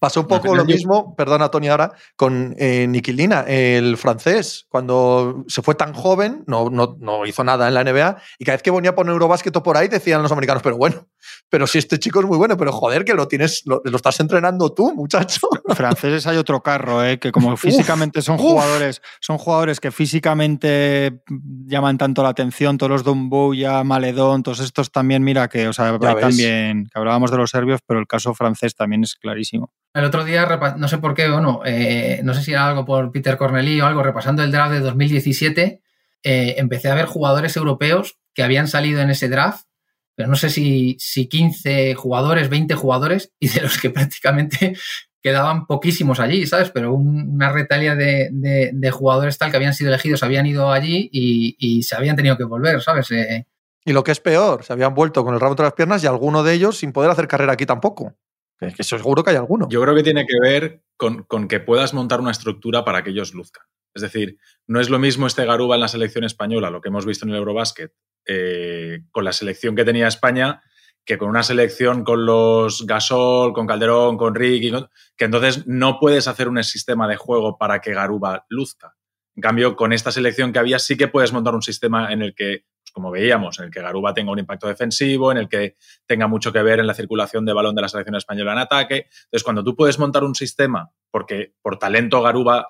[0.04, 5.62] Pasó un poco lo mismo, perdona Tony ahora, con eh, Nikilina, el francés, cuando se
[5.62, 8.72] fue tan joven, no, no, no, hizo nada en la NBA y cada vez que
[8.72, 11.08] venía por Eurobásquet o por ahí decían los americanos, pero bueno,
[11.50, 14.74] pero si este chico es muy bueno, pero joder, que lo tienes, lo, estás entrenando
[14.74, 15.48] tú, muchacho.
[15.76, 17.20] Franceses hay otro carro, ¿eh?
[17.20, 21.22] que como físicamente son jugadores, son jugadores que físicamente
[21.66, 25.98] llaman tanto la atención, todos los Dumbuya, Maledón, todos estos también, mira que, o sea,
[26.00, 29.72] también, que hablábamos de los serbios, pero el caso francés también es clarísimo.
[29.94, 33.12] El otro día, no sé por qué, bueno, eh, no sé si era algo por
[33.12, 35.82] Peter Cornelí o algo, repasando el draft de 2017,
[36.24, 39.66] eh, empecé a ver jugadores europeos que habían salido en ese draft,
[40.15, 44.76] pero no sé si, si 15 jugadores, 20 jugadores, y de los que prácticamente
[45.21, 46.69] quedaban poquísimos allí, ¿sabes?
[46.69, 51.95] Pero una retalia de, jugadores tal que habían sido elegidos, habían ido allí y, se
[51.95, 53.10] habían tenido que volver, ¿sabes?
[53.12, 53.47] Eh,
[53.86, 56.08] y lo que es peor, se habían vuelto con el rabo entre las piernas y
[56.08, 58.15] alguno de ellos sin poder hacer carrera aquí tampoco.
[58.60, 59.67] Es que seguro que hay alguno.
[59.69, 63.34] Yo creo que tiene que ver con, que puedas montar una estructura para que ellos
[63.34, 63.65] luzcan.
[63.93, 67.06] Es decir, no es lo mismo este Garuba en la selección española, lo que hemos
[67.06, 67.91] visto en el Eurobasket,
[68.28, 70.62] eh, con la selección que tenía España,
[71.06, 74.72] que con una selección con los Gasol, con Calderón, con Ricky,
[75.18, 78.96] que entonces no puedes hacer un sistema de juego para que Garuba luzca.
[79.36, 82.36] En cambio, con esta selección que había, sí que puedes montar un sistema en el
[82.36, 86.28] que como veíamos, en el que Garuba tenga un impacto defensivo, en el que tenga
[86.28, 89.08] mucho que ver en la circulación de balón de la selección española en ataque.
[89.26, 92.68] Entonces, cuando tú puedes montar un sistema, porque por talento Garuba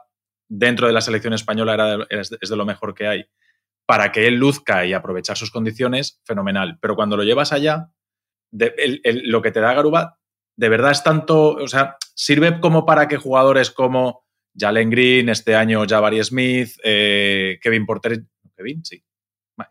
[0.47, 3.25] dentro de la selección española era es de lo mejor que hay,
[3.85, 6.77] para que él luzca y aprovechar sus condiciones, fenomenal.
[6.81, 7.89] Pero cuando lo llevas allá,
[8.51, 10.19] lo que te da Garuba
[10.55, 14.23] de verdad es tanto, o sea, sirve como para que jugadores como
[14.55, 18.23] Jalen Green, este año Jabari Smith, eh, Kevin Porter,
[18.55, 19.03] Kevin, sí,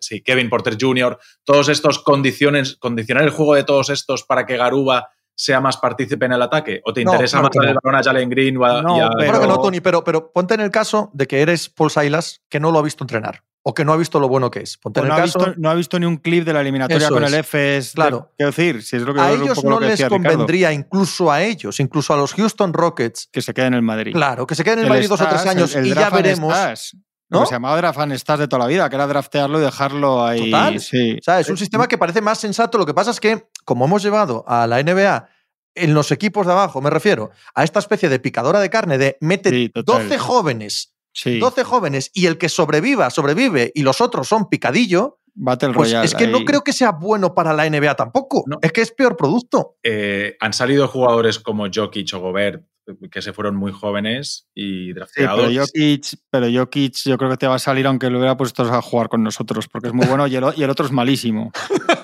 [0.00, 4.56] sí, Kevin Porter Jr., todos estos condiciones, condicionar el juego de todos estos para que
[4.56, 6.82] Garuba sea más partícipe en el ataque?
[6.84, 9.40] ¿O te interesa más el balón a Jalen Green o a, no, pero...
[9.40, 12.60] que no, Tony, pero, pero ponte en el caso de que eres Paul Silas que
[12.60, 14.76] no lo ha visto entrenar o que no ha visto lo bueno que es.
[14.76, 15.40] Ponte en el no, caso...
[15.40, 17.94] ha visto, no ha visto ni un clip de la eliminatoria con el FS.
[17.94, 18.32] Claro.
[18.36, 22.12] Quiero decir, si es lo que a ellos no les convendría, incluso a ellos, incluso
[22.12, 23.28] a los Houston Rockets.
[23.30, 24.12] Que se queden en el Madrid.
[24.12, 26.96] Claro, que se queden en el, Madrid dos o tres años y ya veremos.
[27.28, 27.46] ¿no?
[27.46, 30.50] se llamaba draft de toda la vida, que era draftearlo y dejarlo ahí.
[30.50, 30.80] Total.
[30.80, 31.16] Sí.
[31.18, 32.78] O sea, es un sistema que parece más sensato.
[32.78, 35.28] Lo que pasa es que, como hemos llevado a la NBA
[35.74, 39.16] en los equipos de abajo, me refiero a esta especie de picadora de carne de
[39.20, 45.18] mete 12 jóvenes, 12 jóvenes, y el que sobreviva, sobrevive, y los otros son picadillo.
[45.34, 48.44] Battle pues es que no creo que sea bueno para la NBA tampoco.
[48.60, 49.76] Es que es peor producto.
[49.82, 52.62] Eh, han salido jugadores como Jokic o Gobert
[53.10, 55.46] que se fueron muy jóvenes y drafteados.
[55.46, 58.62] pero, Jokic, pero Jokic yo creo que te va a salir aunque lo hubiera puesto
[58.62, 61.52] a jugar con nosotros, porque es muy bueno y el, otro es malísimo.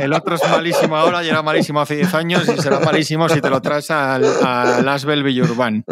[0.00, 3.40] El, otro es malísimo ahora y era malísimo hace 10 años y será malísimo si
[3.40, 5.84] te lo traes al, al Asbel Villurban.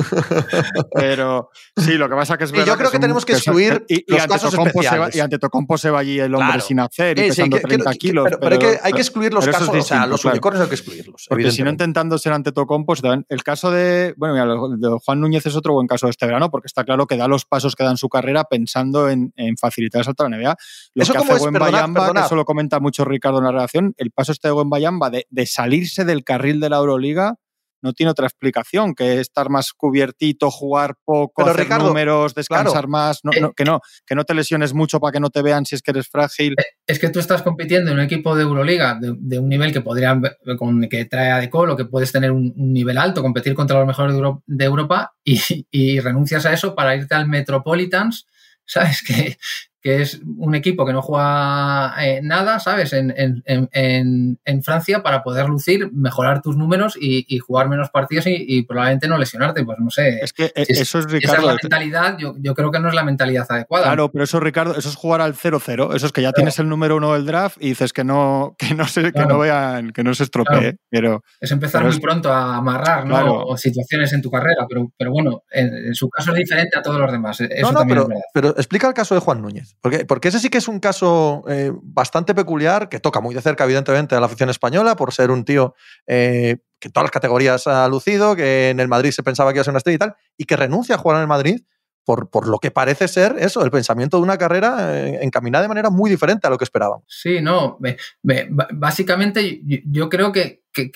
[0.94, 2.66] Pero sí, lo que pasa es que es verdad.
[2.66, 5.16] Y yo creo que, tenemos que excluir y, los casos especiales.
[5.16, 8.28] y ante Tocompo se va allí el hombre sin hacer y pesando 30 kilos.
[8.40, 11.26] Pero, hay, que, hay, que, excluir los casos, o sea, los unicornios hay que excluirlos.
[11.28, 12.94] Porque si no intentando ser ante Tocompo,
[13.28, 16.50] el caso de, bueno, mira, de Juan Núñez es otro buen caso de este verano,
[16.50, 20.00] porque está claro que da los pasos que da en su carrera pensando en, facilitar
[20.00, 20.56] el salto a la NBA.
[20.94, 23.94] Lo eso que hace Gwen Bayamba, que eso lo comenta mucho Ricardo en la relación,
[23.96, 27.36] el paso este de Gwen Bayamba de, de salirse del carril de la Euroliga
[27.82, 33.40] no tiene otra explicación que estar más cubiertito, jugar poco, hacer números, descansar más, eh,
[33.56, 35.92] que, no, que no te lesiones mucho para que no te vean si es que
[35.92, 36.54] eres frágil.
[36.58, 39.80] Eh, es que tú estás compitiendo en un equipo de Euroliga de, un nivel que
[39.80, 40.22] podrían
[40.58, 44.16] con, que trae a Decolo, que puedes tener un, nivel alto, competir contra los mejores
[44.46, 45.40] de, Europa y,
[45.70, 48.26] y, renuncias a eso para irte al Metropolitans,
[48.66, 49.02] ¿sabes?
[49.02, 49.38] Que,
[49.88, 52.92] que es un equipo que no juega eh, nada, ¿sabes?
[52.92, 53.08] En,
[54.62, 59.64] Francia para poder lucir, mejorar tus números y, jugar menos partidos y, probablemente no lesionarte.
[59.64, 60.18] Pues no sé.
[60.20, 61.38] Es que eh, eso es, Ricardo.
[61.38, 63.86] Esa es la mentalidad, yo, creo que no es la mentalidad adecuada.
[63.86, 65.96] Claro, pero eso, Ricardo, eso es jugar al 0-0.
[65.96, 68.74] Eso es que ya tienes el número uno del draft y dices que no, que
[68.74, 70.76] no, se, que no vean, que no se estropee.
[70.90, 73.44] Pero, es empezar muy pronto a amarrar ¿no?
[73.44, 77.00] o situaciones en tu carrera, pero, pero bueno, en, su caso es diferente a todos
[77.00, 77.40] los demás.
[77.40, 79.77] Eso no, pero, pero explica el caso de Juan Núñez.
[79.80, 83.42] Porque, porque ese sí que es un caso eh, bastante peculiar, que toca muy de
[83.42, 85.74] cerca, evidentemente, a la afición española, por ser un tío
[86.06, 89.58] eh, que en todas las categorías ha lucido, que en el Madrid se pensaba que
[89.58, 91.60] iba a ser una estrella y tal, y que renuncia a jugar en el Madrid
[92.04, 95.68] por, por, lo que parece ser eso, el pensamiento de una carrera eh, encaminada de
[95.68, 97.04] manera muy diferente a lo que esperábamos.
[97.06, 97.78] Sí, no,
[98.72, 100.90] básicamente yo creo que, que,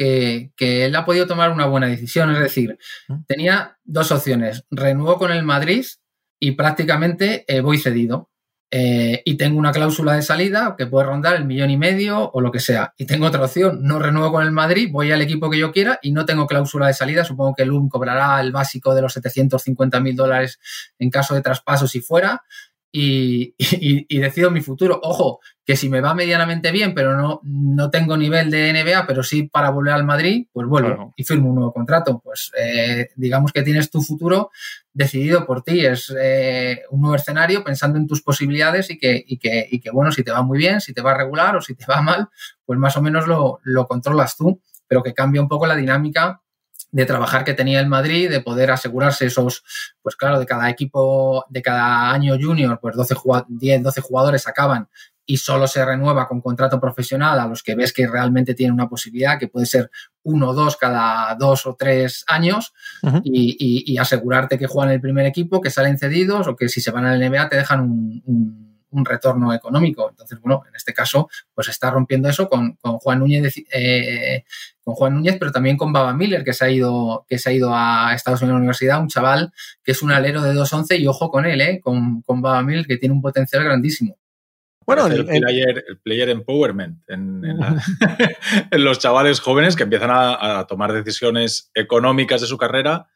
[0.56, 2.78] que, él ha podido tomar una buena decisión, es decir,
[3.26, 5.84] tenía dos opciones, renuevo con el Madrid
[6.40, 8.31] y prácticamente eh, voy cedido.
[8.74, 12.40] Eh, y tengo una cláusula de salida que puede rondar el millón y medio o
[12.40, 12.94] lo que sea.
[12.96, 15.98] Y tengo otra opción, no renuevo con el Madrid, voy al equipo que yo quiera
[16.00, 17.22] y no tengo cláusula de salida.
[17.22, 20.58] Supongo que el UM cobrará el básico de los 750 mil dólares
[20.98, 22.44] en caso de traspaso si fuera
[22.92, 25.00] y, decido mi futuro.
[25.02, 29.22] Ojo, que si me va medianamente bien, pero no, no tengo nivel de NBA, pero
[29.22, 32.20] sí para volver al Madrid, pues vuelvo y firmo un nuevo contrato.
[32.22, 34.50] Pues eh, digamos que tienes tu futuro
[34.92, 35.84] decidido por ti.
[35.84, 39.90] Es eh, un nuevo escenario pensando en tus posibilidades y que, y que, y que,
[39.90, 42.28] bueno, si te va muy bien, si te va regular o si te va mal,
[42.66, 46.42] pues más o menos lo, lo controlas tú, pero que cambia un poco la dinámica
[46.92, 49.64] de trabajar que tenía el Madrid, de poder asegurarse esos,
[50.02, 53.14] pues claro, de cada equipo, de cada año junior, pues 12,
[53.48, 54.88] 10, 12 jugadores acaban
[55.24, 58.88] y solo se renueva con contrato profesional a los que ves que realmente tienen una
[58.88, 59.90] posibilidad, que puede ser
[60.24, 62.74] uno o dos cada dos o tres años,
[63.24, 67.06] y, asegurarte que juegan el primer equipo, que salen cedidos o que si se van
[67.06, 70.08] al NBA te dejan un un retorno económico.
[70.10, 74.44] Entonces, bueno, en este caso, pues está rompiendo eso con, Juan Núñez, eh,
[74.84, 77.52] con Juan Núñez, pero también con Baba Miller, que se ha ido, que se ha
[77.52, 81.00] ido a Estados Unidos a la universidad, un chaval que es un alero de 2.11
[81.00, 84.18] y ojo con él, eh, con, con Baba Miller, que tiene un potencial grandísimo.
[84.84, 85.24] Bueno, el,
[86.02, 87.42] player, empowerment en,
[88.70, 93.08] en, los chavales jóvenes que empiezan a, a tomar decisiones económicas de su carrera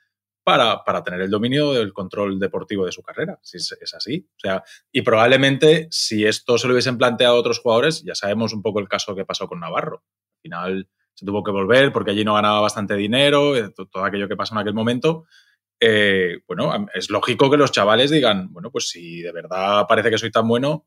[0.46, 4.29] para, tener el dominio del control deportivo de su carrera, si es, así.
[4.37, 8.52] O sea, y probablemente si esto se lo hubiesen planteado a otros jugadores, ya sabemos
[8.52, 10.05] un poco el caso que pasó con Navarro.
[10.05, 14.29] Al final se tuvo que volver porque allí no ganaba bastante dinero, eh, todo aquello
[14.29, 15.24] que pasó en aquel momento.
[15.81, 20.18] Eh, bueno, es lógico que los chavales digan, bueno, pues si de verdad parece que
[20.18, 20.87] soy tan bueno,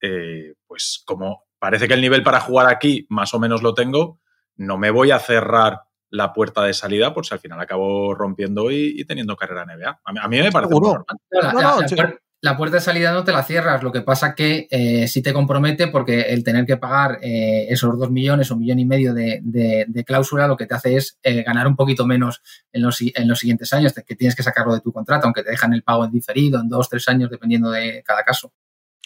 [0.00, 4.20] eh, pues como parece que el nivel para jugar aquí más o menos lo tengo,
[4.56, 8.70] no me voy a cerrar la puerta de salida, por si al final acabo rompiendo
[8.70, 10.00] y, teniendo carrera NBA.
[10.04, 11.04] A mí, me parece normal.
[12.40, 15.32] La, puerta de salida no te la cierras, lo que pasa que eh, sí te
[15.32, 19.14] compromete porque el tener que pagar eh, esos dos millones o un millón y medio
[19.14, 19.42] de,
[20.06, 23.38] cláusula lo que te hace es eh, ganar un poquito menos en los, en los
[23.38, 26.12] siguientes años, que tienes que sacarlo de tu contrato, aunque te dejan el pago en
[26.12, 28.52] diferido, en dos, tres años, dependiendo de cada caso.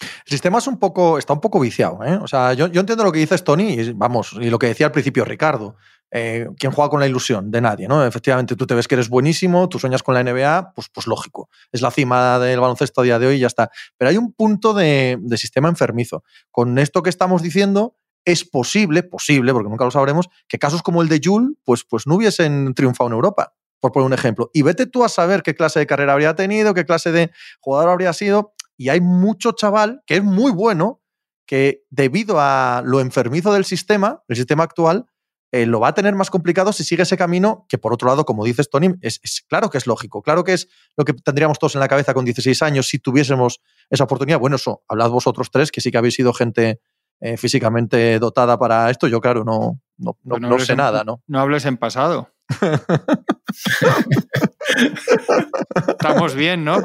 [0.00, 2.04] El sistema es un poco, está un poco viciado.
[2.04, 2.18] ¿eh?
[2.20, 4.92] O sea, yo, yo, entiendo lo que dices, Tony, vamos, y lo que decía al
[4.92, 5.76] principio Ricardo.
[6.14, 7.50] Eh, ¿Quién juega con la ilusión?
[7.50, 8.04] De nadie, ¿no?
[8.04, 11.48] Efectivamente, tú te ves que eres buenísimo, tú sueñas con la NBA, pues, pues lógico.
[11.72, 13.70] Es la cima del baloncesto a día de hoy y ya está.
[13.96, 16.22] Pero hay un punto de, sistema enfermizo.
[16.50, 17.96] Con esto que estamos diciendo,
[18.26, 22.06] es posible, posible, porque nunca lo sabremos, que casos como el de Jules, pues, pues
[22.06, 24.50] no hubiesen triunfado en Europa, por poner un ejemplo.
[24.52, 27.88] Y vete tú a saber qué clase de carrera habría tenido, qué clase de jugador
[27.88, 28.52] habría sido.
[28.76, 31.00] Y hay mucho chaval que es muy bueno,
[31.46, 35.06] que debido a lo enfermizo del sistema, el sistema actual,
[35.54, 38.24] eh, lo va a tener más complicado si sigue ese camino, que por otro lado,
[38.24, 41.74] como dices, Tony, es, claro que es lógico, claro que es lo que tendríamos todos
[41.74, 43.60] en la cabeza con 16 años si tuviésemos
[43.90, 44.38] esa oportunidad.
[44.38, 46.80] Bueno, eso, hablad vosotros tres, que sí que habéis sido gente
[47.20, 49.08] eh, físicamente dotada para esto.
[49.08, 51.22] Yo, claro, no, no, no, sé nada, ¿no?
[51.26, 52.30] No hables en pasado.
[55.86, 56.80] Estamos bien, ¿no?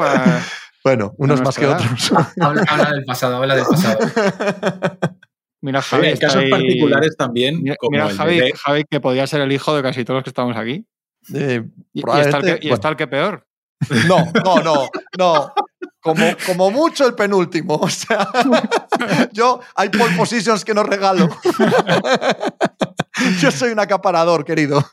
[0.84, 2.12] Bueno, unos más que otros.
[2.42, 4.00] habla, del pasado, habla del pasado.
[5.62, 7.62] Mira, Javi, en casos particulares también.
[7.90, 10.86] Mira, Javi, Javi, que podía ser el hijo de casi todos los que estamos aquí.
[11.34, 13.46] Eh, y, está el que, peor.
[14.08, 15.54] No, no, no, no.
[16.00, 17.76] Como, como mucho el penúltimo.
[17.82, 18.30] O sea,
[19.32, 21.28] yo hay pole positions que no regalo.
[23.42, 24.84] yo soy un acaparador, querido.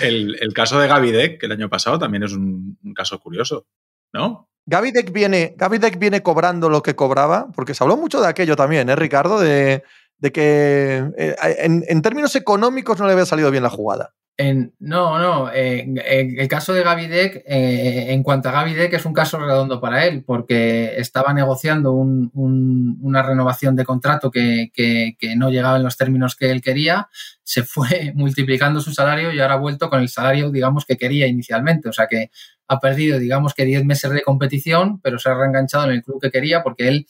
[0.00, 3.66] El, caso de Gavidec, que el año pasado también es un caso curioso,
[4.12, 4.48] ¿no?
[4.66, 5.56] Gaby Deck viene,
[5.98, 9.38] viene cobrando lo que cobraba, porque se habló mucho de aquello también, ¿eh, Ricardo?
[9.38, 9.84] De,
[10.32, 14.14] que eh, en, términos económicos no le había salido bien la jugada.
[14.38, 15.50] En, no, no.
[15.50, 19.38] en el caso de Gaby Deck, eh, en cuanto a Gaby Deck, es un caso
[19.38, 25.84] redondo para él, porque estaba negociando una renovación de contrato que, que, no llegaba en
[25.84, 27.08] los términos que él quería,
[27.44, 31.26] se fue multiplicando su salario y ahora ha vuelto con el salario, digamos, que quería
[31.26, 31.88] inicialmente.
[31.88, 32.30] O sea que
[32.68, 36.20] ha perdido, digamos que 10 meses de competición, pero se ha reenganchado en el club
[36.20, 37.06] que quería porque él,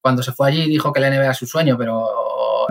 [0.00, 2.06] cuando se fue allí, dijo que la NBA era su sueño, pero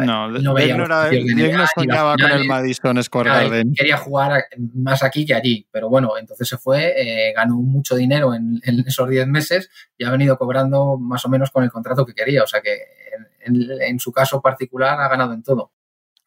[0.05, 3.73] no, no veía no, no soñaba con el Madison Square Garden.
[3.73, 4.45] Quería jugar
[4.75, 9.09] más aquí que allí, pero bueno, entonces se fue, eh, ganó mucho dinero en, esos
[9.09, 12.47] 10 meses y ha venido cobrando más o menos con el contrato que quería, o
[12.47, 12.77] sea que
[13.45, 15.71] en, en su caso particular ha ganado en todo.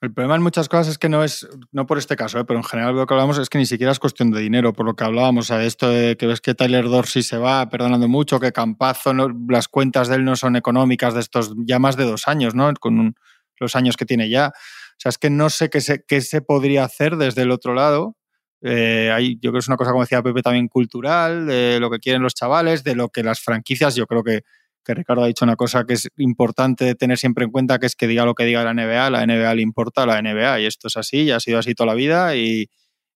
[0.02, 2.44] El problema en muchas cosas es que no es, no por este caso, ¿eh?
[2.44, 4.84] pero en general lo que hablamos es que ni siquiera es cuestión de dinero, por
[4.84, 8.08] lo que hablábamos, o sea, esto de que ves que Tyler Dorsey se va perdonando
[8.08, 9.14] mucho, que Campazo,
[9.48, 12.74] las cuentas de él no son económicas de estos ya más de dos años, ¿no?
[12.74, 13.14] Con
[13.58, 14.48] los años que tiene ya.
[14.48, 17.74] O sea, es que no sé qué se, qué se podría hacer desde el otro
[17.74, 18.16] lado.
[18.62, 21.90] Eh, hay, yo creo que es una cosa, como decía Pepe, también cultural, de lo
[21.90, 24.42] que quieren los chavales, de lo que las franquicias, yo creo que
[24.84, 27.96] que Ricardo ha dicho una cosa que es importante tener siempre en cuenta, que es
[27.96, 30.88] que diga lo que diga la NBA, la NBA le importa la NBA y esto
[30.88, 32.68] es así, y ha sido así toda la vida y,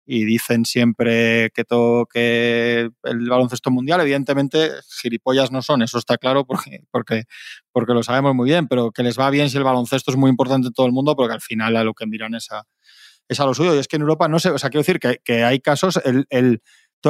[0.06, 7.24] dicen siempre que el baloncesto mundial, evidentemente, gilipollas no son, eso está claro porque, porque,
[7.72, 10.30] porque lo sabemos muy bien, pero que les va bien si el baloncesto es muy
[10.30, 12.64] importante en todo el mundo, porque al final a lo que miran es a,
[13.28, 13.74] es a lo suyo.
[13.74, 16.00] Y es que en Europa no sé, o sea, quiero decir que, que hay casos,
[16.04, 16.62] el, el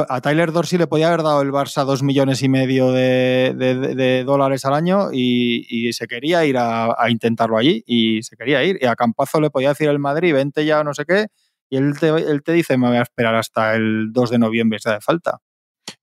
[0.07, 4.65] a Tyler Dorsey le podía haber dado el Barça dos millones y medio de, dólares
[4.65, 8.77] al año y, se quería ir a, intentarlo allí y se quería ir.
[8.81, 11.27] Y a Campazo le podía decir el Madrid, vente ya no sé qué,
[11.69, 14.79] y él te, él te dice, me voy a esperar hasta el 2 de noviembre
[14.79, 15.41] si hace falta.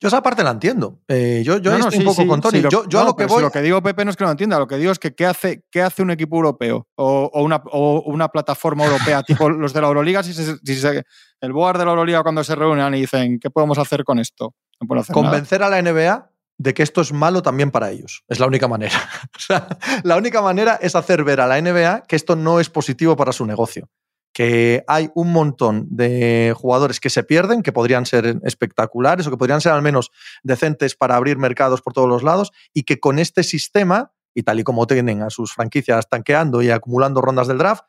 [0.01, 1.01] Yo esa parte la entiendo.
[1.09, 2.62] Eh, yo yo estoy un poco con Tony.
[2.62, 3.43] yo, a lo que voy.
[3.43, 4.59] lo que digo, Pepe, no es que no lo entienda.
[4.59, 8.29] Lo que digo es que ¿qué hace, qué hace un equipo europeo o, una, una,
[8.29, 10.23] plataforma europea tipo los de la Euroliga?
[10.23, 10.33] Si,
[11.41, 14.55] el board de la Euroliga cuando se reúnen y dicen, ¿qué podemos hacer con esto?
[15.12, 18.25] Convencer a la NBA de que esto es malo también para ellos.
[18.29, 18.97] Es la única manera.
[19.37, 19.67] o sea,
[20.03, 23.33] la única manera es hacer ver a la NBA que esto no es positivo para
[23.33, 23.89] su negocio
[24.35, 29.37] que hay un montón de jugadores que se pierden, que podrían ser espectaculares o que
[29.37, 30.11] podrían ser al menos
[30.43, 34.59] decentes para abrir mercados por todos los lados, y que con este sistema, y tal
[34.59, 37.85] y como tienen a sus franquicias tanqueando y acumulando rondas del draft,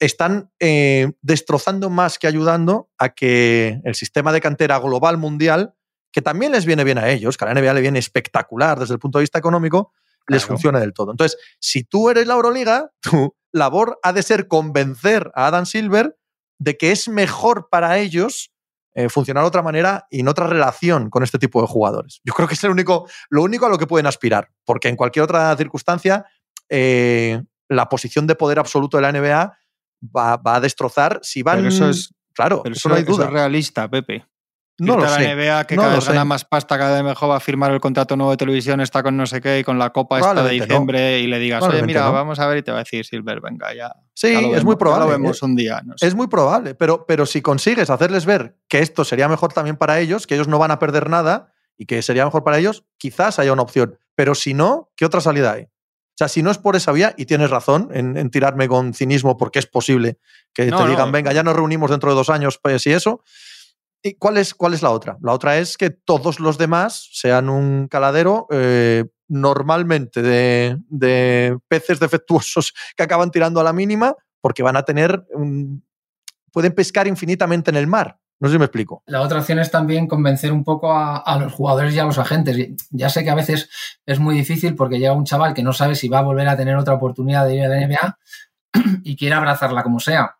[0.00, 5.74] están eh, destrozando más que ayudando a que el sistema de cantera global mundial,
[6.10, 8.94] que también les viene bien a ellos, que a la NBA le viene espectacular desde
[8.94, 9.92] el punto de vista económico,
[10.26, 11.12] les funcione del todo.
[11.12, 16.16] Entonces, si tú eres la Euroliga, tu labor ha de ser convencer a Adam Silver
[16.58, 18.52] de que es mejor para ellos
[18.94, 22.20] eh, funcionar de otra manera y en otra relación con este tipo de jugadores.
[22.24, 24.96] Yo creo que es el único, lo único a lo que pueden aspirar, porque en
[24.96, 26.26] cualquier otra circunstancia
[26.68, 29.56] eh, la posición de poder absoluto de la NBA
[30.16, 31.64] va, a destrozar si van...
[31.66, 33.24] eso es, claro, eso, no hay duda.
[33.24, 34.26] Eso es realista, Pepe.
[34.78, 35.22] No lo sé.
[35.22, 37.80] la NBA que cada vez gana más pasta, cada vez mejor va a firmar el
[37.80, 40.50] contrato nuevo de televisión, está con no sé qué y con la copa esta de
[40.50, 43.40] diciembre y le digas, oye, mira, vamos a ver y te va a decir Silver,
[43.40, 43.92] venga, ya.
[44.14, 45.06] Sí, es muy probable.
[45.06, 45.82] lo vemos un día.
[46.00, 49.98] Es muy probable, pero, pero si consigues hacerles ver que esto sería mejor también para
[49.98, 53.38] ellos, que ellos no van a perder nada y que sería mejor para ellos, quizás
[53.38, 53.98] haya una opción.
[54.14, 55.62] Pero si no, ¿qué otra salida hay?
[55.62, 59.36] O sea, si no es por esa vía, y tienes razón en, tirarme con cinismo
[59.36, 60.18] porque es posible
[60.52, 63.22] que te digan, venga, ya nos reunimos dentro de dos años, pues y eso,
[64.02, 65.18] ¿Y cuál es, cuál es la otra?
[65.20, 72.72] La otra es que todos los demás sean un caladero eh, normalmente de, peces defectuosos
[72.96, 75.24] que acaban tirando a la mínima porque van a tener
[76.52, 78.18] pueden pescar infinitamente en el mar.
[78.40, 79.02] No sé si me explico.
[79.06, 82.56] La otra opción es también convencer un poco a, los jugadores y a los agentes.
[82.90, 83.68] Ya sé que a veces
[84.06, 86.56] es muy difícil porque llega un chaval que no sabe si va a volver a
[86.56, 88.18] tener otra oportunidad de ir a la NBA
[89.02, 90.37] y quiere abrazarla como sea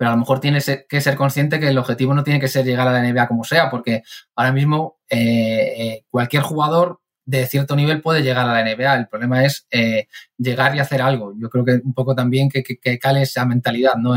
[0.00, 2.64] pero a lo mejor tienes que ser consciente que el objetivo no tiene que ser
[2.64, 4.02] llegar a la NBA como sea, porque
[4.34, 8.94] ahora mismo eh, eh, cualquier jugador de cierto nivel puede llegar a la NBA.
[8.94, 11.34] El problema es eh, llegar y hacer algo.
[11.38, 12.64] Yo creo que un poco también que,
[12.98, 14.14] cale esa mentalidad ¿no?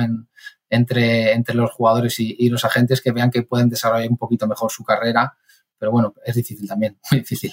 [0.70, 4.72] entre, entre los jugadores y, los agentes que vean que pueden desarrollar un poquito mejor
[4.72, 5.36] su carrera.
[5.78, 7.52] Pero bueno, es difícil también, muy difícil.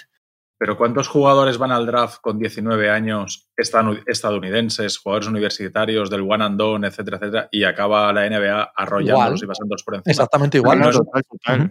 [0.60, 6.58] Pero ¿cuántos jugadores van al draft con 19 años estadounidenses, jugadores universitarios del one and
[6.58, 10.10] done, etcétera, etcétera, y acaba la NBA arrollándolos y pasándolos por encima?
[10.10, 10.82] Exactamente igual.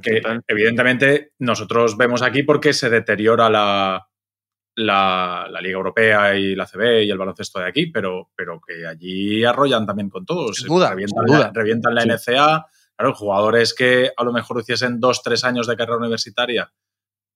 [0.02, 4.10] que evidentemente nosotros vemos aquí porque se deteriora la,
[4.76, 9.44] la, Liga Europea y la CB y el baloncesto de aquí, pero, pero que allí
[9.44, 10.66] arrollan también con todos.
[10.68, 12.66] duda, revientan, La, revientan la NCA.
[12.98, 16.74] Claro, jugadores que a lo mejor hiciesen dos, tres años de carrera universitaria,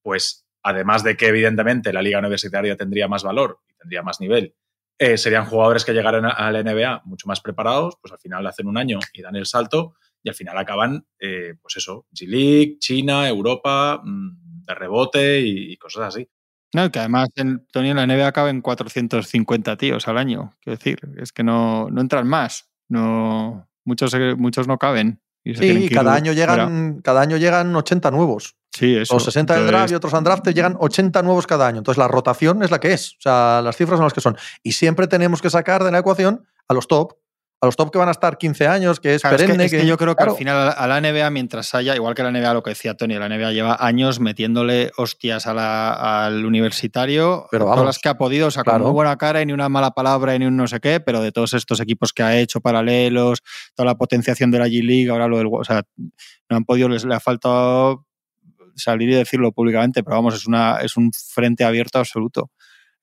[0.01, 4.55] pues además de que evidentemente la liga universitaria tendría más valor y tendría más nivel,
[4.97, 8.67] eh, serían jugadores que llegaran a la NBA mucho más preparados, pues al final hacen
[8.67, 13.27] un año y dan el salto y al final acaban, eh, pues eso, G-League, China,
[13.27, 16.29] Europa, mm, de rebote y, cosas así.
[16.73, 20.53] No, que además en, Tony, en la NBA caben 450 tíos al año.
[20.61, 22.71] Quiero decir, es que no, no entran más.
[22.87, 25.21] No, muchos, muchos no caben.
[25.43, 28.55] sí, cada año, llegan, cada año llegan 80 nuevos.
[28.73, 29.15] Sí, eso.
[29.15, 31.77] O 60 del draft y otros undrafted llegan 80 nuevos cada año.
[31.77, 33.13] Entonces la rotación es la que es.
[33.13, 34.35] O sea, las cifras son las que son.
[34.63, 37.13] Y siempre tenemos que sacar de la ecuación a los top,
[37.61, 39.65] a los top que van a estar 15 años, que es perenne.
[39.65, 42.31] Es que, yo creo que al final a la NBA, mientras haya, igual que la
[42.31, 47.85] NBA, lo que decía Tony, la NBA lleva años metiéndole hostias al universitario, pero todas
[47.85, 50.35] las que ha podido, o sea, con muy buena cara y ni una mala palabra
[50.35, 53.43] y ni un no sé qué, pero de todos estos equipos que ha hecho paralelos,
[53.75, 55.47] toda la potenciación de la G-League, ahora lo del.
[55.51, 55.83] O sea,
[56.49, 58.07] no han podido, les le ha faltado
[58.75, 62.51] salir y decirlo públicamente, pero vamos, es, una, es un frente abierto absoluto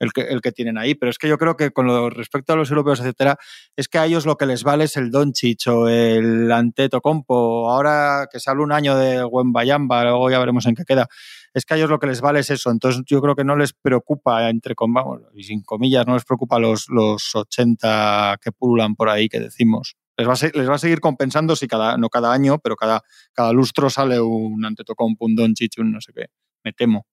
[0.01, 0.95] el que, el que tienen ahí.
[0.95, 3.37] Pero es que yo creo que con lo respecto a los europeos, etcétera,
[3.77, 7.71] es que a ellos lo que les vale es el Doncic o el Anteto Compo.
[7.71, 11.07] Ahora que sale un año de Bayamba, luego ya veremos en qué queda.
[11.55, 12.71] Es que a ellos lo que les vale es eso.
[12.71, 16.59] Entonces yo creo que no les preocupa, entre vamos, y sin comillas, no les preocupa
[16.59, 19.97] los, los 80 que pululan por ahí que decimos.
[20.21, 23.03] Les va, a, les va a seguir compensando si cada, no cada año, pero cada,
[23.33, 26.27] cada lustro sale un Antetokounmpo, un Doncic, un no sé qué.
[26.63, 27.07] Me temo.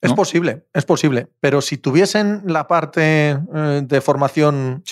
[0.00, 1.28] Es posible, es posible.
[1.40, 4.84] Pero si tuviesen la parte eh, de formación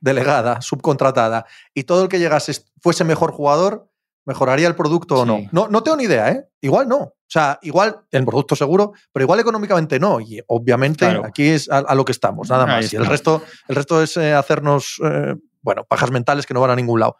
[0.00, 3.88] delegada, subcontratada, y todo el que llegase fuese mejor jugador,
[4.24, 5.42] ¿mejoraría el producto o no?
[5.52, 5.68] no?
[5.68, 6.48] No tengo ni idea, ¿eh?
[6.60, 6.98] Igual no.
[7.32, 10.20] O sea, igual el producto seguro, pero igual económicamente no.
[10.20, 12.92] Y obviamente aquí es a, lo que estamos, nada más.
[12.92, 16.70] Y el resto, el resto es eh, hacernos, eh, bueno, pajas mentales que no van
[16.70, 17.16] a ningún lado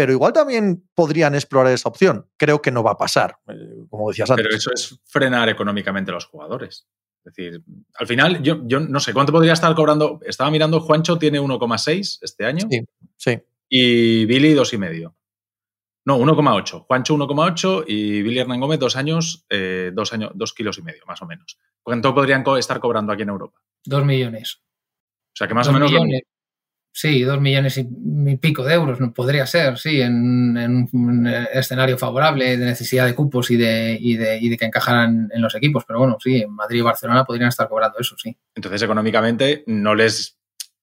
[0.00, 2.26] pero igual también podrían explorar esa opción.
[2.38, 4.46] Creo que no va a pasar, eh, como decías antes.
[4.46, 6.88] Pero eso es frenar económicamente a los jugadores.
[7.22, 7.62] Es decir,
[7.92, 10.18] al final, yo, yo no sé cuánto podría estar cobrando.
[10.24, 12.66] Estaba mirando, Juancho tiene 1,6 este año.
[12.70, 12.80] Sí,
[13.14, 13.42] sí.
[13.68, 15.12] Y Billy 2,5.
[16.06, 16.86] No, 1,8.
[16.86, 21.02] Juancho 1,8 y Billy Hernán Gómez dos años, eh, dos años, dos kilos y medio,
[21.06, 21.58] más o menos.
[21.82, 23.60] ¿Cuánto podrían estar cobrando aquí en Europa?
[23.84, 24.62] Dos millones.
[24.62, 25.92] O sea que más o menos.
[26.92, 32.56] Sí, dos millones y, pico de euros, no podría ser, sí, en, un escenario favorable
[32.56, 35.84] de necesidad de cupos y de, y de, que encajaran en los equipos.
[35.86, 38.36] Pero bueno, sí, en Madrid y Barcelona podrían estar cobrando eso, sí.
[38.54, 40.36] Entonces, económicamente no les,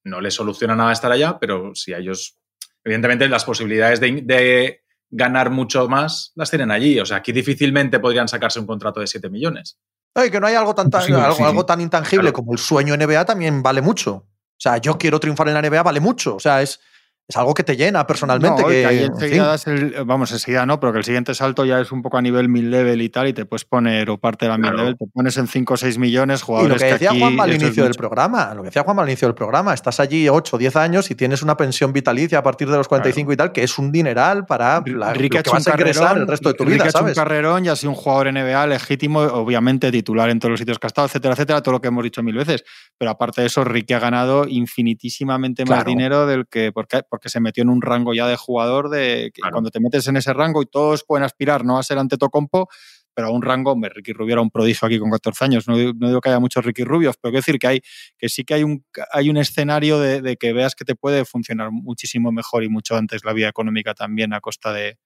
[0.05, 2.38] no les soluciona nada estar allá, pero si a ellos,
[2.86, 6.99] evidentemente, las posibilidades de, ganar mucho más las tienen allí.
[6.99, 9.78] O sea, aquí difícilmente podrían sacarse un contrato de 7 millones.
[10.26, 13.82] y que no hay algo tan, algo, tan intangible como el sueño NBA también vale
[13.82, 14.26] mucho.
[14.58, 16.36] O sea, yo quiero triunfar en la NBA, vale mucho.
[16.36, 16.80] O sea, es,
[17.28, 18.64] es algo que te llena personalmente.
[18.64, 22.02] que, ahí enseguida el, vamos, enseguida no, pero que el siguiente salto ya es un
[22.02, 24.96] poco a nivel mid-level y tal, y te puedes poner, o parte de la mid-level,
[24.98, 26.82] te pones en 5 o 6 millones jugadores.
[26.82, 29.28] Y lo que decía Juan al inicio del programa, lo que decía Juan al inicio
[29.28, 32.70] del programa, estás allí 8 o 10 años y tienes una pensión vitalicia a partir
[32.70, 35.72] de los 45 y tal, que es un dineral para la, lo que vas a
[35.72, 36.86] ingresar el resto de tu vida.
[36.86, 40.52] Ha hecho un carrerón y ha sido un jugador NBA legítimo, obviamente titular en todos
[40.52, 42.64] los sitios que ha estado, etcétera, etcétera, todo lo que hemos dicho mil veces.
[42.98, 47.39] Pero aparte de eso, Ricky ha ganado infinitísimamente más dinero del que porque, porque se
[47.39, 50.61] metió en un rango ya de jugador de que cuando te metes en ese rango
[50.61, 52.70] y todos pueden aspirar no a ser ante Tocompo,
[53.18, 55.76] pero a un rango, hombre, Ricky Rubio era un prodigio aquí con 14 años, no,
[55.76, 57.82] digo que haya muchos Ricky Rubios, pero quiero decir que, hay,
[58.15, 61.72] que sí que hay un, hay un escenario de, que veas que te puede funcionar
[61.72, 64.99] muchísimo mejor y mucho antes la vida económica también a costa de,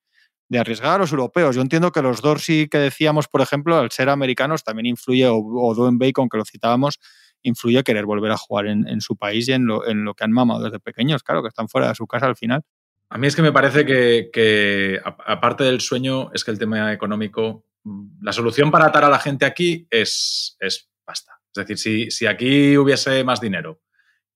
[0.54, 1.56] arriesgar a los europeos.
[1.56, 5.38] Yo entiendo que los Dorsey que decíamos, por ejemplo, al ser americanos también influye, o,
[5.38, 7.00] o Dwayne Bacon, que lo citábamos,
[7.44, 9.82] influye querer volver a jugar en, su país y en lo,
[10.14, 12.64] que han mamado desde pequeños, claro, que están fuera de su casa al final.
[13.10, 17.66] A mí es que me parece que, aparte del sueño, es que el tema económico,
[17.84, 21.42] mm, la solución para atar a la gente aquí es, es basta.
[21.54, 23.82] Es decir, si, aquí hubiese más dinero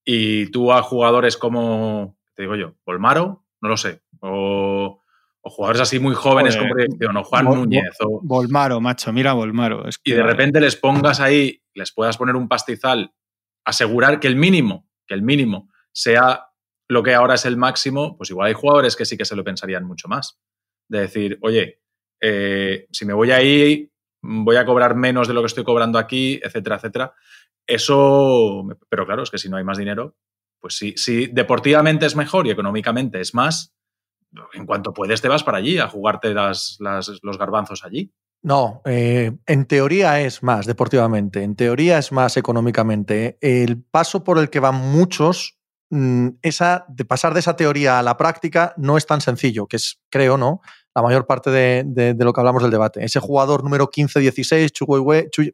[0.04, 5.02] y tú a jugadores como, te digo yo, Volmaro, no lo sé, o,
[5.54, 7.96] jugadores así muy jóvenes como proyección, o Juan Núñez.
[8.00, 9.86] O, Volmaro, macho, mira Volmaro.
[10.04, 13.14] Y de repente les pongas ahí, les puedas poner un pastizal,
[13.66, 16.48] asegurar que el mínimo, que el mínimo sea
[16.88, 19.44] lo que ahora es el máximo, pues igual hay jugadores que sí que se lo
[19.44, 20.40] pensarían mucho más.
[20.88, 21.82] De decir, oye,
[22.22, 23.92] eh, si me voy ahí,
[24.22, 27.14] voy a cobrar menos de lo que estoy cobrando aquí, etcétera, etcétera.
[27.68, 30.16] Eso, pero claro, es que si no hay más dinero,
[30.60, 33.75] pues sí, si deportivamente es mejor y económicamente es más,
[34.54, 38.14] en cuanto puedes te vas para allí a jugarte las, los garbanzos allí.
[38.42, 43.38] No, eh, en teoría es más deportivamente, en teoría es más económicamente.
[43.42, 45.56] El paso por el que van muchos
[45.92, 49.78] Mm, esa, de pasar de esa teoría a la práctica no es tan sencillo, que
[49.78, 50.62] es, creo, ¿no?
[50.96, 53.04] La mayor parte de, lo que hablamos del debate.
[53.04, 55.46] Ese jugador número 15-16, Chu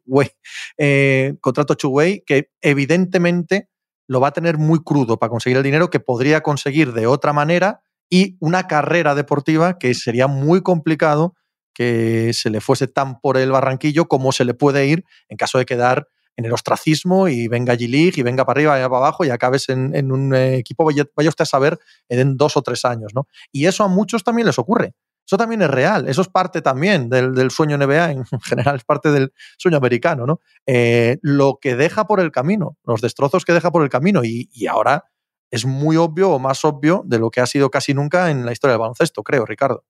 [0.78, 3.68] eh, contrato Chuwei, que evidentemente
[4.08, 7.32] lo va a tener muy crudo para conseguir el dinero que podría conseguir de otra
[7.32, 11.34] manera y una carrera deportiva que sería muy complicado
[11.72, 15.56] que se le fuese tan por el barranquillo como se le puede ir en caso
[15.56, 19.24] de quedar en el ostracismo y venga G-League y venga para arriba y para abajo
[19.24, 21.78] y acabes en, un eh, equipo, vaya, usted a saber,
[22.10, 23.12] en dos o tres años.
[23.14, 23.28] ¿no?
[23.50, 24.92] Y eso a muchos también les ocurre.
[25.26, 29.10] Eso también es real, eso es parte también del, sueño NBA, en general es parte
[29.10, 30.40] del sueño americano, ¿no?
[30.66, 34.48] Eh, lo que deja por el camino, los destrozos que deja por el camino y,
[34.66, 35.04] ahora
[35.52, 38.52] es muy obvio o más obvio de lo que ha sido casi nunca en la
[38.52, 39.84] historia del baloncesto, creo, Ricardo.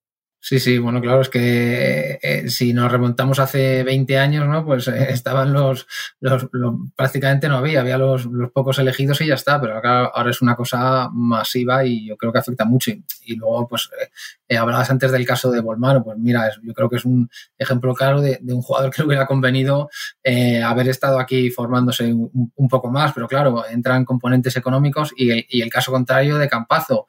[0.45, 4.65] Sí, sí, bueno, claro, es que eh, si nos remontamos hace 20 años, ¿no?
[4.65, 5.87] Pues eh, estaban los,
[6.19, 6.47] los,
[6.97, 10.57] prácticamente no había, había los, los, pocos elegidos y ya está, pero ahora, es una
[10.57, 12.91] cosa masiva y yo creo que afecta mucho.
[13.25, 13.89] Y, luego, pues,
[14.49, 17.95] eh, hablabas antes del caso de Bolmaro, pues mira, yo creo que es un ejemplo
[17.95, 19.91] claro de, de un jugador que le hubiera convenido
[20.65, 25.47] haber estado aquí formándose un, un, poco más, pero claro, entran componentes económicos y el,
[25.49, 27.07] y el caso contrario de Campazo,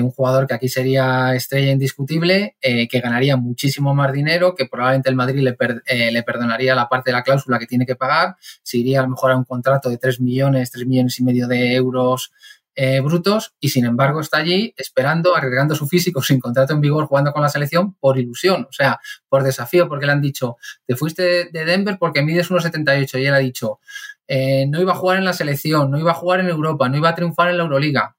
[0.00, 5.10] un jugador que aquí sería estrella indiscutible, eh, que ganaría muchísimo más dinero, que probablemente
[5.10, 8.36] el Madrid le, eh, le, perdonaría la parte de la cláusula que tiene que pagar,
[8.62, 11.46] se iría a lo mejor a un contrato de 3 millones, 3 millones y medio
[11.46, 12.32] de euros
[12.74, 17.04] eh, brutos y sin embargo está allí esperando, arriesgando su físico sin contrato en vigor,
[17.04, 20.96] jugando con la selección por ilusión, o sea, por desafío, porque le han dicho, te
[20.96, 23.80] fuiste de Denver porque mides 1,78 y él ha dicho,
[24.68, 27.10] no iba a jugar en la selección, no iba a jugar en Europa, no iba
[27.10, 28.16] a triunfar en la Euroliga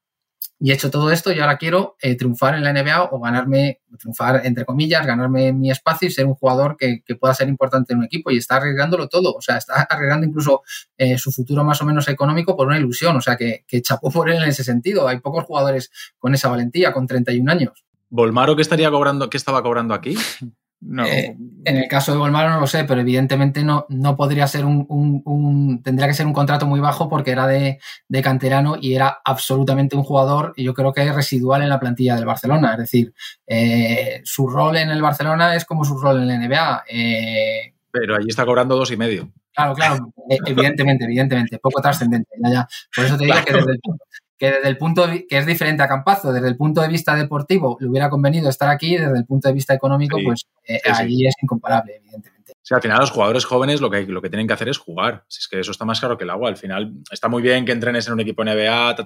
[0.64, 3.82] y he hecho todo esto y ahora quiero eh, triunfar en la NBA o ganarme,
[3.98, 7.98] triunfar entre comillas, ganarme mi espacio y ser un jugador que, pueda ser importante en
[7.98, 10.62] un equipo y está arriesgándolo todo, o sea, está arriesgando incluso
[10.96, 14.10] eh, su futuro más o menos económico por una ilusión, o sea, que, que chapó
[14.10, 15.06] por él en ese sentido.
[15.06, 17.84] Hay pocos jugadores con esa valentía, con 31 años.
[18.08, 20.16] ¿Volmaro qué estaría cobrando, qué estaba cobrando aquí?
[20.86, 21.04] No.
[21.06, 24.66] Eh, en el caso de Volmaro no lo sé, pero evidentemente no, no podría ser
[24.66, 27.78] un, Tendría que ser un contrato muy bajo porque era de,
[28.22, 32.16] canterano y era absolutamente un jugador, y yo creo que es residual en la plantilla
[32.16, 32.72] del Barcelona.
[32.72, 33.14] Es decir,
[33.46, 36.84] eh, su rol en el Barcelona es como su rol en la NBA.
[36.88, 39.32] Eh, pero allí está cobrando dos y medio.
[39.54, 42.28] Claro, claro, evidentemente, evidentemente, poco trascendente.
[42.94, 43.80] Por eso te digo que desde el,
[44.38, 47.76] que desde el punto que es diferente a Campazo, desde el punto de vista deportivo
[47.80, 51.34] le hubiera convenido estar aquí, desde el punto de vista económico, pues eh, allí es
[51.40, 52.52] incomparable, evidentemente.
[52.62, 55.24] Sí, al final los jugadores jóvenes lo que, lo que tienen que hacer es jugar.
[55.28, 56.48] Si es que eso está más claro que el agua.
[56.48, 58.96] Al final está muy bien que entrenes en un equipo NBA,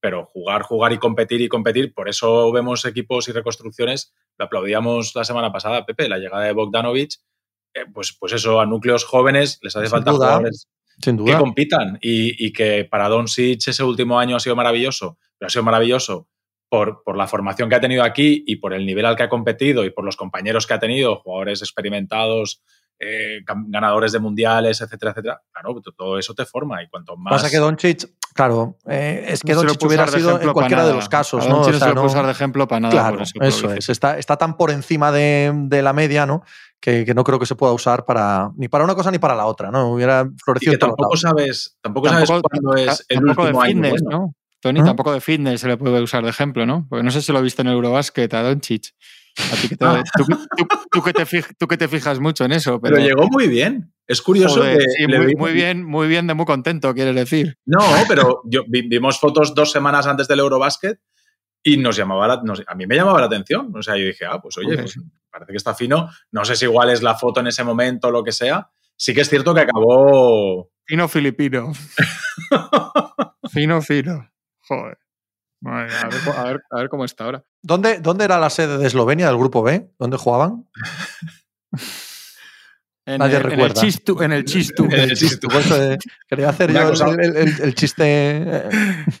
[0.00, 1.94] pero jugar, jugar y competir y competir.
[1.94, 4.12] Por eso vemos equipos y reconstrucciones.
[4.36, 7.20] Lo aplaudíamos la semana pasada, Pepe, la llegada de Bogdanovich.
[7.72, 10.68] Eh, pues, pues eso, a núcleos jóvenes les hace falta jugadores
[11.00, 15.62] que compitan y, que para Doncic ese último año ha sido maravilloso, pero ha sido
[15.62, 16.28] maravilloso
[16.68, 19.28] por, por, la formación que ha tenido aquí y por el nivel al que ha
[19.28, 22.62] competido y por los compañeros que ha tenido, jugadores experimentados,
[23.02, 25.40] eh, ganadores de mundiales, etcétera, etcétera.
[25.50, 27.32] Claro, todo eso te forma y cuanto más...
[27.32, 31.48] Pasa que Doncic, claro, eh, es que Doncic hubiera sido en cualquiera de los casos,
[31.48, 31.60] ¿no?
[31.60, 32.92] O sea, no se lo usar de ejemplo para nada.
[32.92, 33.88] Claro, eso, es.
[33.88, 36.42] Está, está, tan por encima de, de la media, ¿no?
[36.80, 39.46] Que, no creo que se pueda usar para ni para una cosa ni para la
[39.46, 39.92] otra, ¿no?
[39.92, 40.78] Hubiera florecido.
[40.78, 44.34] tampoco sabes, tampoco, sabes cuándo es el último de fitness, ¿no?
[44.60, 46.86] Tony, tampoco de fitness se le puede usar de ejemplo, ¿no?
[46.88, 48.94] Porque no sé si lo viste en Eurobasket a Doncic.
[49.80, 50.02] Ah.
[50.90, 51.02] tú,
[51.68, 52.80] que te fijas, mucho en eso.
[52.80, 53.92] Pero, llegó muy bien.
[54.06, 54.78] Es curioso que.
[55.36, 57.56] muy, bien, muy bien, de muy contento, quieres decir.
[57.64, 57.78] No,
[58.08, 60.98] pero yo, vimos fotos dos semanas antes del Eurobasket
[61.62, 63.72] y nos llamaba la, a mí me llamaba la atención.
[63.74, 64.98] O sea, yo dije, ah, pues oye, pues
[65.30, 66.10] parece que está fino.
[66.30, 68.70] No sé si igual es la foto en ese momento o lo que sea.
[68.96, 70.70] Sí que es cierto que acabó.
[70.84, 71.72] Fino filipino.
[73.52, 74.30] fino, fino.
[74.62, 74.98] Joder.
[75.64, 77.44] A ver, a, ver, cómo está ahora.
[77.62, 79.90] ¿Dónde, ¿Dónde era la sede de Eslovenia del grupo B?
[79.98, 80.68] ¿Dónde jugaban?
[83.06, 83.64] En Nadie el, recuerda.
[83.64, 84.22] En el chistu.
[84.22, 84.84] En el chistu.
[84.84, 85.48] En el chistu.
[86.28, 88.68] quería hacer yo el, chiste eh,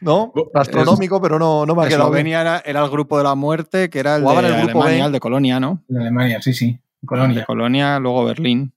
[0.02, 0.32] ¿no?
[0.54, 2.04] astronómico, pero no, no me ha quedado.
[2.04, 5.06] Eslovenia era, era, el grupo de la muerte, que era el de el grupo Alemania,
[5.06, 5.82] el de Colonia, ¿no?
[5.88, 6.78] De Alemania, sí, sí.
[7.04, 7.40] Colonia.
[7.40, 8.74] de Colonia, luego Berlín.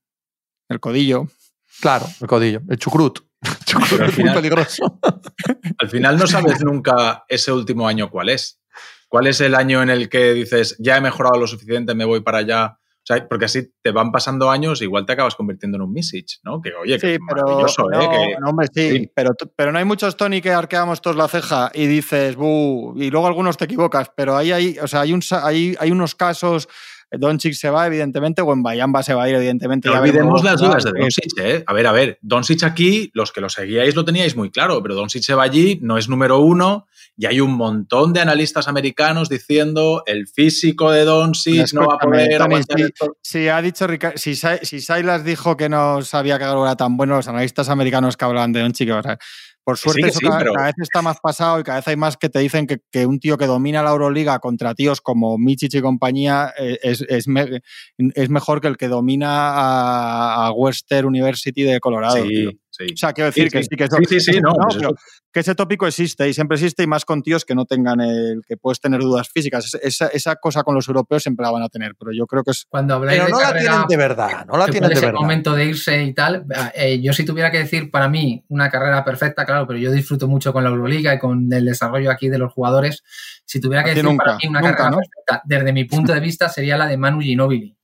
[0.68, 1.28] El codillo.
[1.80, 2.62] Claro, el codillo.
[2.68, 3.20] El chucrut.
[3.66, 4.98] chucrut es muy peligroso.
[5.78, 8.60] Al final no sabes nunca ese último año cuál es.
[9.08, 12.20] ¿Cuál es el año en el que dices, ya he mejorado lo suficiente, me voy
[12.20, 12.78] para allá?
[13.04, 16.40] O sea, porque así te van pasando años, igual te acabas convirtiendo en un Misich,
[16.42, 16.62] ¿no?
[16.62, 18.36] Que oye, que pero, es no, ¿eh?
[18.40, 21.86] no, hombre, sí, Pero, pero no hay muchos Tony que arqueamos todos la ceja y
[21.86, 25.76] dices, Buh", y luego algunos te equivocas, pero ahí hay, o sea, hay, un, hay,
[25.78, 26.66] hay unos casos
[27.18, 29.88] Doncic se va, evidentemente, o en Bayamba se va a ir, evidentemente.
[29.88, 31.64] No olvidemos las dudas de Doncic, ¿eh?
[31.66, 34.94] A ver, a ver, Doncic aquí, los que lo seguíais lo teníais muy claro, pero
[34.94, 36.86] Doncic se va allí, no es número uno,
[37.16, 41.98] y hay un montón de analistas americanos diciendo el físico de Doncic no va a
[41.98, 42.90] poder aguantar
[43.22, 43.86] si, ha dicho
[44.16, 48.16] si, si Silas dijo que no sabía que algo era tan bueno, los analistas americanos
[48.16, 48.90] que hablaban de Doncic,
[49.64, 52.38] por suerte, eso cada, vez está más pasado y cada vez hay más que te
[52.38, 56.78] dicen que, un tío que domina la Euroliga contra tíos como Michich y compañía eh,
[56.82, 57.26] es, es,
[58.28, 62.16] mejor que el que domina a, Western University de Colorado.
[62.16, 62.86] Sí, Sí.
[62.92, 63.68] O sea, quiero decir Sí, que sí.
[63.70, 64.96] sí que eso- Sí, sí, sí, no, pues pero eso.
[65.32, 68.42] que ese tópico existe y siempre existe y más con tíos que no tengan el
[68.48, 69.66] que puedes tener dudas físicas.
[69.66, 72.42] Es- Esa, esa cosa con los europeos siempre la van a tener, pero yo creo
[72.42, 74.90] que es Cuando habláis Pero de no la carrera, tienen de verdad, no la tienen
[74.90, 75.20] de verdad.
[75.20, 76.46] momento de irse y tal.
[76.74, 80.26] eh, yo si tuviera que decir para mí una carrera perfecta, claro, pero yo disfruto
[80.26, 83.04] mucho con la Euroliga y con el desarrollo aquí de los jugadores.
[83.44, 84.96] Si tuviera que decir para mí una nunca, carrera ¿no?
[84.98, 87.76] perfecta, desde mi punto de vista sería la de Manu Ginóbili,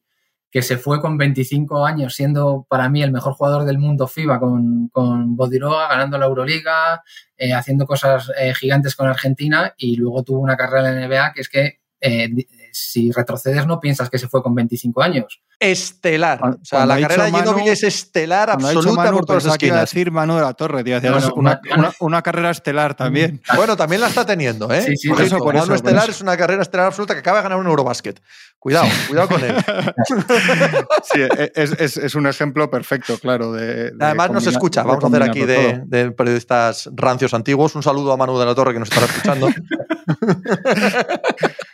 [0.50, 4.40] que se fue con 25 años siendo para mí el mejor jugador del mundo FIBA
[4.40, 7.02] con, con Bodiroga, ganando la Euroliga,
[7.36, 11.32] eh, haciendo cosas eh, gigantes con Argentina y luego tuvo una carrera en la NBA
[11.32, 12.28] que es que eh,
[12.72, 15.40] si retrocedes no piensas que se fue con 25 años.
[15.58, 16.38] Estelar.
[16.38, 19.80] Cuando- O sea, la carrera de Ginóbili es estelar absoluta Manu, por todas las esquinas.
[19.80, 20.98] decir Manu de la Torre, tío.
[21.36, 23.40] Una, una- una carrera estelar también.
[23.56, 24.82] Bueno, también la está teniendo, ¿eh?
[24.82, 26.12] Sí, sí, Por eso, eso, por Manu eso, por Estelar eso.
[26.12, 28.22] es una carrera estelar absoluta que acaba de ganar un Eurobasket.
[28.58, 29.54] Cuidado, cuidado con él.
[31.12, 31.20] Sí,
[31.54, 33.52] es, es- es un ejemplo perfecto, claro.
[33.52, 34.82] De, de Además nos escucha.
[34.82, 37.74] Vamos a hacer aquí de, de periodistas rancios antiguos.
[37.74, 39.48] Un saludo a Manu de la Torre que nos estará escuchando.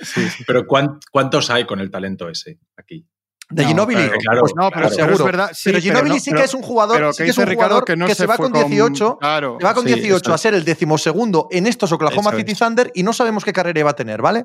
[0.00, 0.44] Sí, sí.
[0.46, 3.06] Pero ¿cuán- ¿cuántos hay con el talento ese aquí?
[3.50, 4.88] De No, Ginóbili, claro, claro, pues No, pero, Claro.
[4.90, 5.14] pero seguro.
[5.14, 5.50] es verdad.
[5.54, 7.84] Sí, pero Ginóbili no, sí pero- que es un jugador, sí que es un jugador
[7.84, 10.34] que no que se se va con con- 18, claro, se va con sí, 18
[10.34, 12.58] a ser el decimosegundo en estos Oklahoma Eso City es.
[12.58, 14.44] Thunder y no sabemos qué carrera iba a tener, ¿vale?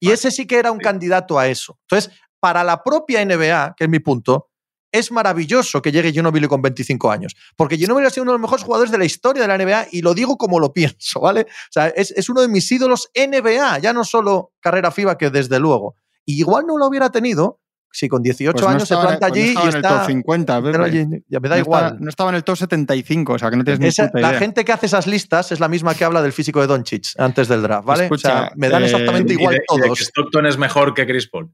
[0.00, 0.14] Y Vale.
[0.14, 0.84] ese sí que era un Sí.
[0.84, 1.78] candidato a eso.
[1.88, 4.50] Entonces, para la propia NBA, que es mi punto,
[4.94, 8.42] es maravilloso que llegue Ginobili con 25 años, porque Ginobili ha sido uno de los
[8.42, 11.42] mejores jugadores de la historia de la NBA y lo digo como lo pienso, ¿vale?
[11.42, 15.30] O sea, es, es uno de mis ídolos NBA, ya no solo carrera FIBA, que
[15.30, 15.96] desde luego.
[16.24, 17.60] Y igual no lo hubiera tenido
[17.96, 19.84] si con 18 Pues no años se planta pues no allí estaba y en el
[19.84, 19.98] está...
[19.98, 20.72] top 50, Pepe.
[20.72, 21.84] pero allí- ya me da no igual.
[21.84, 24.28] Estaba, no estaba en el top 75, o sea que no tienes ni puta la
[24.30, 24.38] idea.
[24.40, 27.46] gente que hace esas listas es la misma que habla del físico de Doncic antes
[27.46, 28.04] del draft, ¿vale?
[28.04, 30.00] Escucha, o sea, me dan eh, exactamente Y de- igual y de que todos.
[30.00, 31.52] Stockton es mejor que Chris Paul.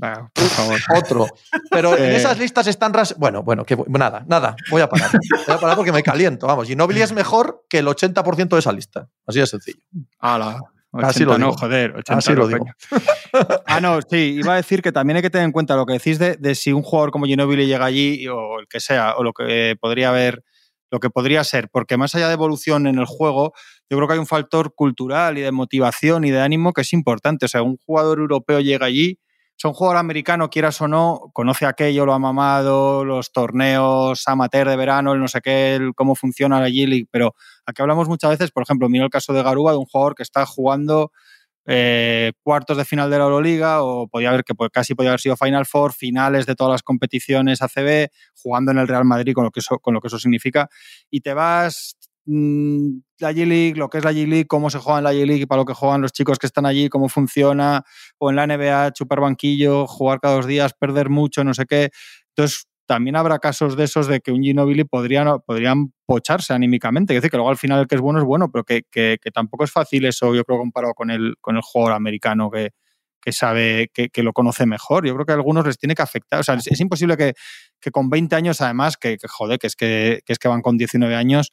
[0.00, 0.78] Va, por favor.
[0.96, 1.26] Otro.
[1.70, 2.16] Pero en Eh.
[2.16, 3.14] esas listas están ras...
[3.18, 5.10] Bueno, bueno, que voy- nada, nada, voy a parar.
[5.46, 6.66] Voy a parar porque me caliento, vamos.
[6.66, 9.08] Ginobili es mejor que el 80% de esa lista.
[9.26, 9.78] Así de sencillo.
[10.18, 10.60] Ala,
[10.92, 11.58] 80, Así lo no, digo.
[11.58, 12.66] joder, 80 Así lo no, digo.
[13.66, 15.94] Ah, no, sí, iba a decir que también hay que tener en cuenta lo que
[15.94, 19.22] decís de, de si un jugador como Ginobili llega allí o el que sea, o
[19.22, 20.42] lo que podría haber,
[20.90, 23.52] lo que podría ser, porque más allá de evolución en el juego,
[23.88, 26.92] yo creo que hay un factor cultural y de motivación y de ánimo que es
[26.92, 27.46] importante.
[27.46, 29.18] O sea, un jugador europeo llega allí,
[29.68, 34.76] un jugador americano, quieras o no, conoce aquello, lo ha mamado, los torneos amateur de
[34.76, 37.34] verano, el no sé qué, el cómo funciona la G-League, pero
[37.66, 40.22] aquí hablamos muchas veces, por ejemplo, mira el caso de Garuba, de un jugador que
[40.22, 41.12] está jugando
[41.64, 45.20] eh, cuartos de final de la Euroliga o podía haber que pues, casi podía haber
[45.20, 49.44] sido Final Four, finales de todas las competiciones ACB, jugando en el Real Madrid con
[49.44, 50.68] lo que eso, con lo que eso significa
[51.10, 51.96] y te vas
[52.26, 55.46] mm, la G-League, lo que es la G-League, cómo se juega en la G-League y
[55.46, 57.84] para lo que juegan los chicos que están allí, cómo funciona,
[58.18, 61.90] o en la NBA, chupar banquillo, jugar cada dos días, perder mucho, no sé qué.
[62.28, 67.14] Entonces, también habrá casos de esos de que un Ginobili podrían, podrían pocharse anímicamente.
[67.14, 69.18] Es decir, que luego al final el que es bueno es bueno, pero que, que-
[69.32, 72.70] tampoco es fácil eso, yo creo, comparado con el, con el jugador americano que,
[73.20, 75.06] que sabe, que, lo conoce mejor.
[75.06, 76.40] Yo creo que a algunos les tiene que afectar.
[76.40, 77.34] O sea, es, imposible que,
[77.80, 80.76] que con 20 años, además, que, que joder, que es que es que van con
[80.76, 81.52] 19 años,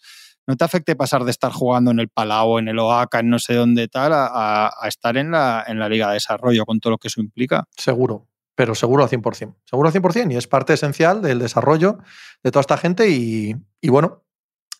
[0.50, 3.38] no te afecte pasar de estar jugando en el Palau, en el OACA, en no
[3.38, 6.98] sé dónde tal, a, estar en la, en la Liga de Desarrollo, con todo lo
[6.98, 7.66] que eso implica.
[7.78, 8.26] Seguro,
[8.56, 9.58] pero seguro al 100%.
[9.64, 12.00] Seguro al 100% y es parte esencial del desarrollo
[12.42, 14.24] de toda esta gente y, y bueno,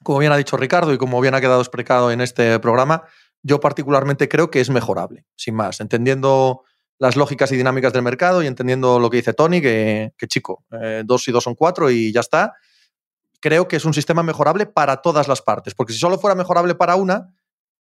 [0.02, 3.04] como bien ha dicho Ricardo y como bien ha quedado explicado en este programa,
[3.44, 6.64] yo particularmente creo que es mejorable, sin más, entendiendo
[6.98, 10.66] las lógicas y dinámicas del mercado y entendiendo lo que dice Tony, que, que chico,
[10.82, 12.56] eh, dos y dos son cuatro y ya está.
[13.40, 16.76] Creo que es un sistema mejorable para todas las partes, porque si solo fuera mejorable
[16.76, 17.34] para una,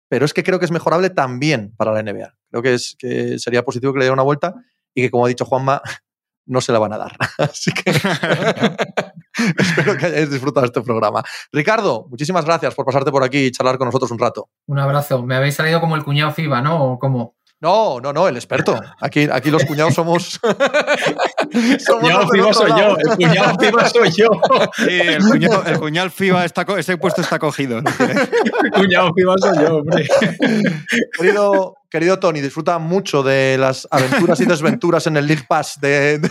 [0.09, 2.33] pero es que creo que es mejorable también para la NBA.
[2.49, 4.55] Creo que, es, que sería positivo que le diera una vuelta
[4.93, 5.81] y que, como ha dicho Juanma,
[6.45, 7.15] no se la van a dar.
[7.37, 7.91] Así que
[9.59, 11.23] espero que hayáis disfrutado este programa.
[11.51, 14.49] Ricardo, muchísimas gracias por pasarte por aquí y charlar con nosotros un rato.
[14.65, 15.21] Un abrazo.
[15.23, 16.93] Me habéis salido como el cuñado FIBA, ¿no?
[16.93, 17.35] ¿O cómo?
[17.61, 18.79] No, no, no, el experto.
[19.01, 20.39] Aquí, aquí los cuñados somos.
[21.51, 22.97] El cuñado FIBA soy lado.
[23.03, 24.27] yo, el cuñado FIBA soy yo.
[24.75, 27.79] Sí, el cuñado, el cuñado FIBA, está, ese puesto está cogido.
[27.79, 30.07] El cuñado FIBA soy yo, hombre.
[31.17, 36.19] Querido, querido Tony, disfruta mucho de las aventuras y desventuras en el League Pass de,
[36.19, 36.29] de-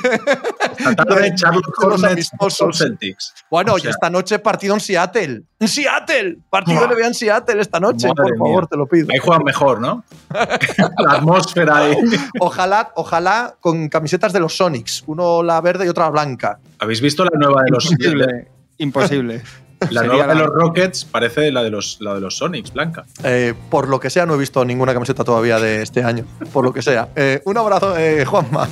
[0.78, 3.34] Esta tarde Charlotte de los Hornets Celtics.
[3.50, 5.42] Bueno, O sea- y esta noche partido en Seattle.
[5.60, 6.38] ¡En Seattle!
[6.48, 6.86] Partido.
[6.86, 8.68] NBA en Seattle esta noche, por favor, mía.
[8.70, 9.08] te lo pido.
[9.12, 10.04] Ahí juegan mejor, ¿no?
[10.30, 11.96] La atmósfera ahí.
[12.40, 16.58] Ojalá, ojalá con camisetas de los Sonics, uno la verde y otra la blanca.
[16.78, 18.48] ¿Habéis visto la nueva de los Imposible.
[18.78, 19.42] Imposible.
[19.90, 23.04] La Sería nueva de los Rockets parece la de los, la de los Sonics, blanca.
[23.22, 26.24] Eh, por lo que sea, no he visto ninguna camiseta todavía de este año.
[26.52, 27.10] Por lo que sea.
[27.14, 28.68] Eh, un abrazo, eh, Juanma.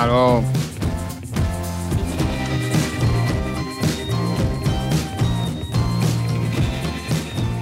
[0.00, 0.42] Algo.